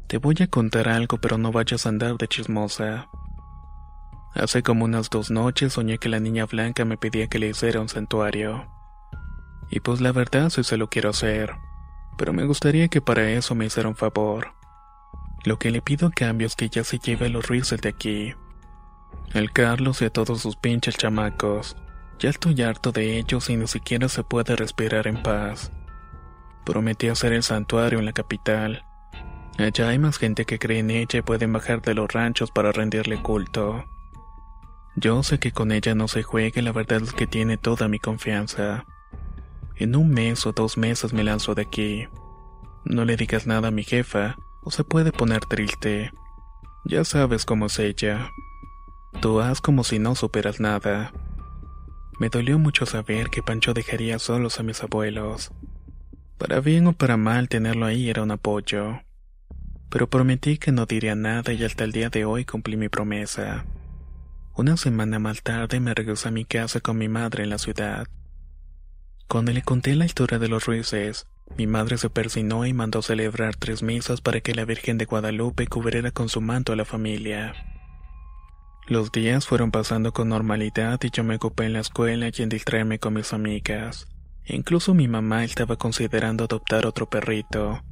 Te 0.07 0.17
voy 0.17 0.35
a 0.41 0.47
contar 0.47 0.87
algo, 0.87 1.19
pero 1.19 1.37
no 1.37 1.51
vayas 1.51 1.85
a 1.85 1.89
andar 1.89 2.17
de 2.17 2.27
chismosa. 2.27 3.07
Hace 4.35 4.61
como 4.61 4.85
unas 4.85 5.09
dos 5.09 5.31
noches 5.31 5.73
soñé 5.73 5.97
que 5.97 6.09
la 6.09 6.19
niña 6.19 6.45
blanca 6.45 6.85
me 6.85 6.97
pedía 6.97 7.27
que 7.27 7.39
le 7.39 7.49
hiciera 7.49 7.81
un 7.81 7.89
santuario. 7.89 8.67
Y 9.71 9.79
pues 9.79 10.01
la 10.01 10.11
verdad 10.11 10.49
sí 10.49 10.63
se 10.63 10.77
lo 10.77 10.89
quiero 10.89 11.09
hacer, 11.09 11.55
pero 12.17 12.31
me 12.31 12.45
gustaría 12.45 12.87
que 12.89 13.01
para 13.01 13.29
eso 13.29 13.55
me 13.55 13.65
hiciera 13.65 13.89
un 13.89 13.95
favor. 13.95 14.53
Lo 15.45 15.57
que 15.57 15.71
le 15.71 15.81
pido 15.81 16.07
a 16.07 16.11
cambio 16.11 16.47
es 16.47 16.55
que 16.55 16.69
ya 16.69 16.83
se 16.83 16.99
lleve 16.99 17.29
los 17.29 17.47
Ruizes 17.47 17.81
de 17.81 17.89
aquí. 17.89 18.33
El 19.33 19.51
Carlos 19.51 20.01
y 20.01 20.05
a 20.05 20.09
todos 20.09 20.41
sus 20.41 20.55
pinches 20.55 20.97
chamacos. 20.97 21.75
Ya 22.19 22.29
estoy 22.29 22.61
harto 22.61 22.91
de 22.91 23.17
ellos 23.17 23.49
y 23.49 23.55
ni 23.55 23.67
siquiera 23.67 24.09
se 24.09 24.23
puede 24.23 24.55
respirar 24.55 25.07
en 25.07 25.23
paz. 25.23 25.71
Prometí 26.65 27.07
hacer 27.07 27.33
el 27.33 27.43
santuario 27.43 27.99
en 27.99 28.05
la 28.05 28.13
capital. 28.13 28.85
Allá 29.57 29.89
hay 29.89 29.99
más 29.99 30.17
gente 30.17 30.45
que 30.45 30.59
cree 30.59 30.79
en 30.79 30.89
ella 30.89 31.19
y 31.19 31.21
pueden 31.21 31.51
bajar 31.51 31.81
de 31.81 31.93
los 31.93 32.11
ranchos 32.11 32.51
para 32.51 32.71
rendirle 32.71 33.21
culto. 33.21 33.85
Yo 34.95 35.21
sé 35.23 35.39
que 35.39 35.51
con 35.51 35.71
ella 35.71 35.95
no 35.95 36.07
se 36.07 36.23
juegue, 36.23 36.61
la 36.61 36.71
verdad 36.71 37.01
es 37.01 37.13
que 37.13 37.27
tiene 37.27 37.57
toda 37.57 37.87
mi 37.87 37.99
confianza. 37.99 38.85
En 39.75 39.95
un 39.95 40.09
mes 40.09 40.45
o 40.45 40.51
dos 40.51 40.77
meses 40.77 41.13
me 41.13 41.23
lanzo 41.23 41.55
de 41.55 41.61
aquí. 41.61 42.07
No 42.85 43.05
le 43.05 43.15
digas 43.15 43.47
nada 43.47 43.69
a 43.69 43.71
mi 43.71 43.83
jefa, 43.83 44.37
o 44.61 44.71
se 44.71 44.83
puede 44.83 45.11
poner 45.11 45.45
triste. 45.45 46.11
Ya 46.85 47.03
sabes 47.03 47.45
cómo 47.45 47.67
es 47.67 47.79
ella. 47.79 48.29
Tú 49.21 49.41
haz 49.41 49.61
como 49.61 49.83
si 49.83 49.99
no 49.99 50.15
superas 50.15 50.59
nada. 50.59 51.11
Me 52.19 52.29
dolió 52.29 52.59
mucho 52.59 52.85
saber 52.85 53.29
que 53.29 53.43
Pancho 53.43 53.73
dejaría 53.73 54.19
solos 54.19 54.59
a 54.59 54.63
mis 54.63 54.83
abuelos. 54.83 55.51
Para 56.39 56.61
bien 56.61 56.87
o 56.87 56.93
para 56.93 57.17
mal 57.17 57.49
tenerlo 57.49 57.85
ahí 57.85 58.09
era 58.09 58.23
un 58.23 58.31
apoyo. 58.31 59.01
Pero 59.89 60.09
prometí 60.09 60.57
que 60.57 60.71
no 60.71 60.85
diría 60.85 61.13
nada 61.13 61.51
y 61.51 61.65
hasta 61.65 61.83
el 61.83 61.91
día 61.91 62.09
de 62.09 62.23
hoy 62.23 62.45
cumplí 62.45 62.77
mi 62.77 62.87
promesa. 62.87 63.65
Una 64.55 64.77
semana 64.77 65.19
más 65.19 65.43
tarde 65.43 65.81
me 65.81 65.93
regresé 65.93 66.29
a 66.29 66.31
mi 66.31 66.45
casa 66.45 66.79
con 66.79 66.97
mi 66.97 67.09
madre 67.09 67.43
en 67.43 67.49
la 67.49 67.57
ciudad. 67.57 68.07
Cuando 69.27 69.51
le 69.51 69.63
conté 69.63 69.95
la 69.95 70.05
historia 70.05 70.39
de 70.39 70.47
los 70.47 70.65
Ruices, 70.65 71.27
mi 71.57 71.67
madre 71.67 71.97
se 71.97 72.09
persinó 72.09 72.65
y 72.65 72.71
mandó 72.71 73.01
celebrar 73.01 73.57
tres 73.57 73.83
misas 73.83 74.21
para 74.21 74.39
que 74.39 74.55
la 74.55 74.63
Virgen 74.63 74.97
de 74.97 75.05
Guadalupe 75.05 75.67
cubriera 75.67 76.11
con 76.11 76.29
su 76.29 76.39
manto 76.39 76.71
a 76.71 76.77
la 76.77 76.85
familia. 76.85 77.53
Los 78.87 79.11
días 79.11 79.45
fueron 79.45 79.71
pasando 79.71 80.13
con 80.13 80.29
normalidad 80.29 81.01
y 81.03 81.09
yo 81.09 81.25
me 81.25 81.35
ocupé 81.35 81.65
en 81.65 81.73
la 81.73 81.81
escuela 81.81 82.29
y 82.33 82.41
en 82.41 82.47
distraerme 82.47 82.97
con 82.97 83.13
mis 83.15 83.33
amigas. 83.33 84.07
Incluso 84.51 84.95
mi 84.95 85.07
mamá 85.07 85.43
estaba 85.43 85.75
considerando 85.75 86.45
adoptar 86.45 86.87
otro 86.87 87.07
perrito. 87.07 87.83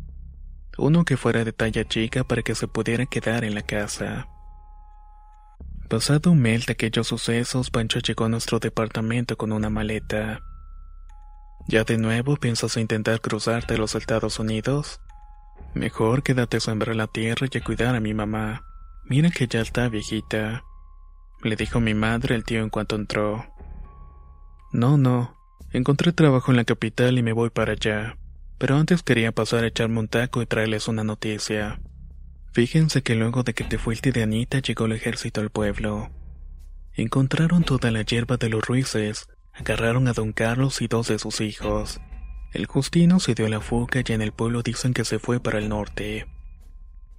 Uno 0.79 1.05
que 1.05 1.15
fuera 1.15 1.43
de 1.43 1.53
talla 1.53 1.87
chica 1.87 2.23
para 2.23 2.41
que 2.41 2.55
se 2.55 2.67
pudiera 2.67 3.05
quedar 3.05 3.43
en 3.43 3.53
la 3.53 3.61
casa. 3.61 4.27
Pasado 5.87 6.31
un 6.31 6.39
mes 6.39 6.65
de 6.65 6.73
aquellos 6.73 7.07
sucesos, 7.07 7.69
Pancho 7.69 7.99
llegó 7.99 8.25
a 8.25 8.29
nuestro 8.29 8.57
departamento 8.57 9.37
con 9.37 9.51
una 9.51 9.69
maleta. 9.69 10.41
¿Ya 11.67 11.83
de 11.83 11.99
nuevo 11.99 12.37
piensas 12.37 12.75
intentar 12.77 13.21
cruzarte 13.21 13.75
a 13.75 13.77
los 13.77 13.93
Estados 13.93 14.39
Unidos? 14.39 14.99
Mejor 15.75 16.23
quédate 16.23 16.57
a 16.57 16.61
sembrar 16.61 16.95
la 16.95 17.07
tierra 17.07 17.47
y 17.51 17.57
a 17.57 17.63
cuidar 17.63 17.95
a 17.95 17.99
mi 17.99 18.15
mamá. 18.15 18.63
Mira 19.05 19.29
que 19.29 19.47
ya 19.47 19.61
está 19.61 19.89
viejita. 19.89 20.63
Le 21.43 21.55
dijo 21.55 21.79
mi 21.79 21.93
madre 21.93 22.33
el 22.33 22.43
tío 22.43 22.63
en 22.63 22.71
cuanto 22.71 22.95
entró. 22.95 23.45
No, 24.71 24.97
no. 24.97 25.36
Encontré 25.77 26.11
trabajo 26.11 26.51
en 26.51 26.57
la 26.57 26.65
capital 26.65 27.17
y 27.17 27.23
me 27.23 27.33
voy 27.33 27.49
para 27.49 27.73
allá. 27.73 28.17
Pero 28.57 28.77
antes 28.77 29.03
quería 29.03 29.31
pasar 29.31 29.63
a 29.63 29.67
echarme 29.67 29.99
un 29.99 30.07
taco 30.07 30.41
y 30.41 30.47
traerles 30.47 30.87
una 30.87 31.03
noticia. 31.03 31.79
Fíjense 32.51 33.03
que 33.03 33.15
luego 33.15 33.43
de 33.43 33.53
que 33.53 33.63
te 33.63 33.77
fuiste 33.77 34.11
de 34.11 34.23
Anita 34.23 34.59
llegó 34.59 34.85
el 34.85 34.93
ejército 34.93 35.39
al 35.39 35.51
pueblo. 35.51 36.09
Encontraron 36.95 37.63
toda 37.63 37.91
la 37.91 38.01
hierba 38.01 38.37
de 38.37 38.49
los 38.49 38.65
ruices 38.65 39.27
Agarraron 39.59 40.07
a 40.07 40.13
don 40.13 40.33
Carlos 40.33 40.81
y 40.81 40.87
dos 40.87 41.07
de 41.07 41.17
sus 41.17 41.41
hijos. 41.41 41.99
El 42.53 42.67
Justino 42.67 43.19
se 43.19 43.33
dio 43.33 43.47
la 43.49 43.59
fuga 43.59 44.01
y 44.05 44.13
en 44.13 44.21
el 44.21 44.31
pueblo 44.31 44.61
dicen 44.61 44.93
que 44.93 45.03
se 45.03 45.17
fue 45.17 45.39
para 45.39 45.57
el 45.57 45.67
norte. 45.67 46.27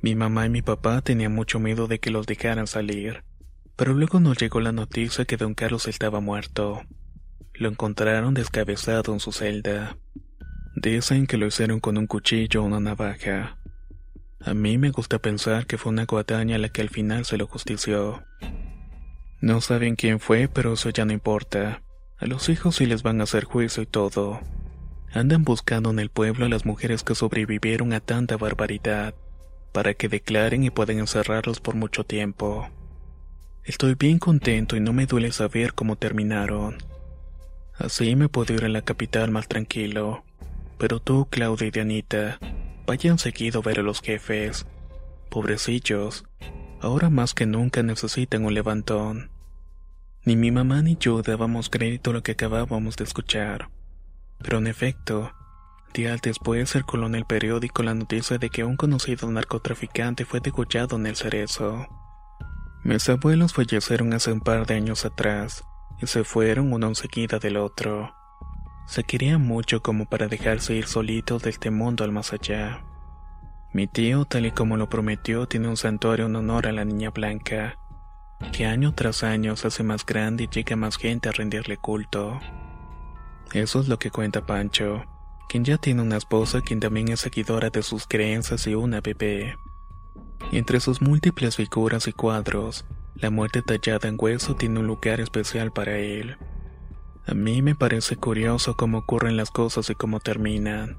Mi 0.03 0.15
mamá 0.15 0.47
y 0.47 0.49
mi 0.49 0.63
papá 0.63 1.01
tenían 1.01 1.35
mucho 1.35 1.59
miedo 1.59 1.89
de 1.89 1.99
que 1.99 2.11
los 2.11 2.27
dejaran 2.27 2.69
salir, 2.69 3.25
pero 3.75 3.93
luego 3.93 4.21
nos 4.21 4.39
llegó 4.39 4.61
la 4.61 4.71
noticia 4.71 5.25
que 5.25 5.37
don 5.37 5.55
Carlos 5.55 5.89
estaba 5.89 6.21
muerto. 6.21 6.83
Lo 7.59 7.69
encontraron 7.69 8.35
descabezado 8.35 9.13
en 9.13 9.19
su 9.19 9.33
celda. 9.33 9.97
Dicen 10.77 11.27
que 11.27 11.37
lo 11.37 11.47
hicieron 11.47 11.81
con 11.81 11.99
un 11.99 12.07
cuchillo 12.07 12.63
o 12.63 12.67
una 12.67 12.79
navaja. 12.79 13.59
A 14.41 14.55
mí 14.55 14.79
me 14.79 14.91
gusta 14.91 15.19
pensar 15.19 15.67
que 15.67 15.77
fue 15.77 15.91
una 15.91 16.05
guadaña 16.05 16.57
la 16.59 16.69
que 16.69 16.83
al 16.83 16.89
final 16.89 17.25
se 17.25 17.37
lo 17.37 17.49
justició. 17.49 18.23
No 19.41 19.61
saben 19.61 19.97
quién 19.97 20.21
fue, 20.21 20.47
pero 20.47 20.75
eso 20.75 20.91
ya 20.91 21.05
no 21.05 21.13
importa. 21.13 21.83
A 22.19 22.27
los 22.27 22.49
hijos 22.49 22.77
sí 22.77 22.87
les 22.87 23.03
van 23.03 23.21
a 23.21 23.25
hacer 23.25 23.43
juicio 23.43 23.83
y 23.83 23.87
todo. 23.87 24.41
Andan 25.13 25.43
buscando 25.43 25.91
en 25.91 25.99
el 25.99 26.11
pueblo 26.11 26.47
a 26.47 26.49
las 26.49 26.65
mujeres 26.65 27.03
que 27.03 27.17
sobrevivieron 27.17 27.93
a 27.93 27.99
tanta 27.99 28.37
barbaridad, 28.37 29.15
para 29.73 29.95
que 29.95 30.09
declaren 30.09 30.63
y 30.63 30.71
puedan 30.71 31.01
encerrarlos 31.01 31.59
por 31.59 31.75
mucho 31.75 32.05
tiempo. 32.05 32.69
Estoy 33.65 33.97
bien 33.97 34.21
contento 34.21 34.77
y 34.77 34.81
no 34.81 34.93
me 34.93 35.07
duele 35.07 35.33
saber 35.33 35.75
cómo 35.75 35.97
terminaron. 35.97 36.79
Así 37.79 38.17
me 38.17 38.29
puedo 38.29 38.55
ir 38.55 38.65
a 38.65 38.69
la 38.69 38.83
capital 38.83 39.31
más 39.31 39.47
tranquilo. 39.47 40.25
Pero 40.79 41.01
tú, 41.01 41.29
Claudia 41.31 41.69
y 41.69 41.71
Dianita, 41.71 42.39
vayan 42.87 43.19
seguido 43.19 43.61
a 43.61 43.63
ver 43.63 43.79
a 43.79 43.83
los 43.83 44.01
jefes. 44.01 44.67
Pobrecillos, 45.31 46.25
ahora 46.81 47.09
más 47.09 47.35
que 47.35 47.47
nunca 47.47 47.85
necesitan 47.85 48.45
un 48.45 48.55
levantón. 48.55 49.31
Ni 50.25 50.35
mi 50.35 50.51
mamá 50.51 50.83
ni 50.83 50.97
yo 50.99 51.23
dábamos 51.23 51.71
crédito 51.71 52.11
a 52.11 52.15
lo 52.15 52.23
que 52.25 52.33
acabábamos 52.33 52.97
de 52.97 53.05
escuchar. 53.05 53.71
Pero 54.43 54.59
en 54.59 54.67
efecto, 54.67 55.33
días 55.95 56.21
después 56.21 56.73
circuló 56.73 57.07
en 57.07 57.15
el 57.15 57.27
periódico 57.27 57.85
la 57.85 57.95
noticia 57.95 58.39
de 58.39 58.51
que 58.51 58.65
un 58.65 58.77
conocido 58.77 59.31
narcotraficante 59.31 60.25
fue 60.25 60.41
degollado 60.41 60.97
en 60.97 61.07
el 61.07 61.15
cerezo. 61.15 61.87
Mis 62.83 63.09
abuelos 63.09 63.53
fallecieron 63.53 64.13
hace 64.15 64.33
un 64.33 64.41
par 64.41 64.67
de 64.67 64.75
años 64.75 65.05
atrás 65.05 65.65
y 66.01 66.07
se 66.07 66.25
fueron 66.25 66.73
uno 66.73 66.89
enseguida 66.89 67.39
del 67.39 67.57
otro. 67.57 68.15
Se 68.87 69.05
querían 69.05 69.43
mucho 69.43 69.83
como 69.83 70.07
para 70.07 70.29
dejarse 70.29 70.75
ir 70.75 70.87
solitos 70.87 71.43
de 71.43 71.51
este 71.51 71.71
mundo 71.71 72.05
al 72.05 72.13
más 72.13 72.33
allá. 72.33 72.85
Mi 73.73 73.87
tío, 73.87 74.25
tal 74.25 74.47
y 74.47 74.51
como 74.51 74.77
lo 74.77 74.89
prometió, 74.89 75.47
tiene 75.47 75.69
un 75.69 75.77
santuario 75.77 76.27
en 76.27 76.37
honor 76.37 76.67
a 76.67 76.73
la 76.73 76.85
niña 76.85 77.11
blanca 77.11 77.79
que 78.53 78.67
año 78.67 78.95
tras 78.95 79.23
año 79.23 79.57
se 79.57 79.67
hace 79.67 79.83
más 79.83 80.07
grande 80.07 80.45
y 80.45 80.49
llega 80.49 80.77
más 80.77 80.97
gente 80.97 81.29
a 81.29 81.33
rendirle 81.33 81.77
culto. 81.77 82.39
Eso 83.53 83.81
es 83.81 83.89
lo 83.89 83.99
que 83.99 84.11
cuenta 84.11 84.47
Pancho, 84.47 85.05
quien 85.49 85.65
ya 85.65 85.79
tiene 85.79 86.03
una 86.03 86.17
esposa 86.17 86.61
quien 86.61 86.81
también 86.81 87.09
es 87.09 87.21
seguidora 87.21 87.71
de 87.71 87.83
sus 87.83 88.07
creencias 88.07 88.67
y 88.67 88.75
una 88.75 89.01
bebé. 89.01 89.57
entre 90.53 90.79
sus 90.79 91.03
múltiples 91.03 91.57
figuras 91.57 92.07
y 92.07 92.13
cuadros, 92.13 92.85
la 93.21 93.31
muerte 93.31 93.63
tallada 93.63 94.09
en 94.09 94.17
hueso 94.17 94.55
tiene 94.55 94.79
un 94.79 94.87
lugar 94.87 95.21
especial 95.21 95.73
para 95.73 95.99
él. 95.99 96.37
A 97.27 97.35
mí 97.35 97.63
me 97.63 97.75
parece 97.75 98.17
curioso 98.17 98.77
cómo 98.77 98.99
ocurren 98.99 99.37
las 99.37 99.51
cosas 99.51 99.91
y 99.91 99.95
cómo 99.95 100.21
terminan. 100.21 100.97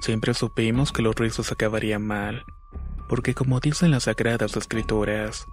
Siempre 0.00 0.32
supimos 0.32 0.92
que 0.92 1.02
los 1.02 1.16
rizos 1.16 1.50
acabarían 1.50 2.06
mal, 2.06 2.44
porque 3.08 3.34
como 3.34 3.58
dicen 3.58 3.90
las 3.90 4.04
sagradas 4.04 4.56
escrituras, 4.56 5.46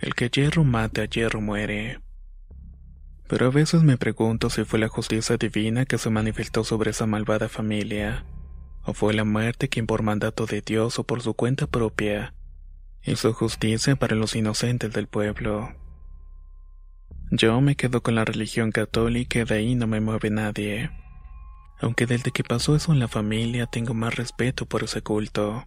El 0.00 0.14
que 0.14 0.30
hierro 0.30 0.64
mata, 0.64 1.04
hierro 1.04 1.42
muere. 1.42 2.00
Pero 3.28 3.46
a 3.46 3.50
veces 3.50 3.82
me 3.82 3.98
pregunto 3.98 4.48
si 4.48 4.64
fue 4.64 4.78
la 4.78 4.88
justicia 4.88 5.36
divina 5.36 5.84
que 5.84 5.98
se 5.98 6.08
manifestó 6.08 6.64
sobre 6.64 6.92
esa 6.92 7.04
malvada 7.04 7.50
familia, 7.50 8.24
o 8.82 8.94
fue 8.94 9.12
la 9.12 9.24
muerte 9.24 9.68
quien 9.68 9.86
por 9.86 10.02
mandato 10.02 10.46
de 10.46 10.62
Dios 10.62 10.98
o 10.98 11.04
por 11.04 11.20
su 11.20 11.34
cuenta 11.34 11.66
propia 11.66 12.32
hizo 13.04 13.32
justicia 13.32 13.96
para 13.96 14.16
los 14.16 14.36
inocentes 14.36 14.92
del 14.92 15.06
pueblo. 15.06 15.74
Yo 17.30 17.60
me 17.60 17.76
quedo 17.76 18.02
con 18.02 18.16
la 18.16 18.24
religión 18.24 18.72
católica 18.72 19.38
y 19.38 19.44
de 19.44 19.54
ahí 19.54 19.74
no 19.74 19.86
me 19.86 20.00
mueve 20.00 20.30
nadie. 20.30 20.90
Aunque 21.80 22.06
desde 22.06 22.32
que 22.32 22.44
pasó 22.44 22.74
eso 22.74 22.92
en 22.92 22.98
la 22.98 23.08
familia 23.08 23.66
tengo 23.66 23.94
más 23.94 24.16
respeto 24.16 24.66
por 24.66 24.82
ese 24.82 25.00
culto. 25.00 25.66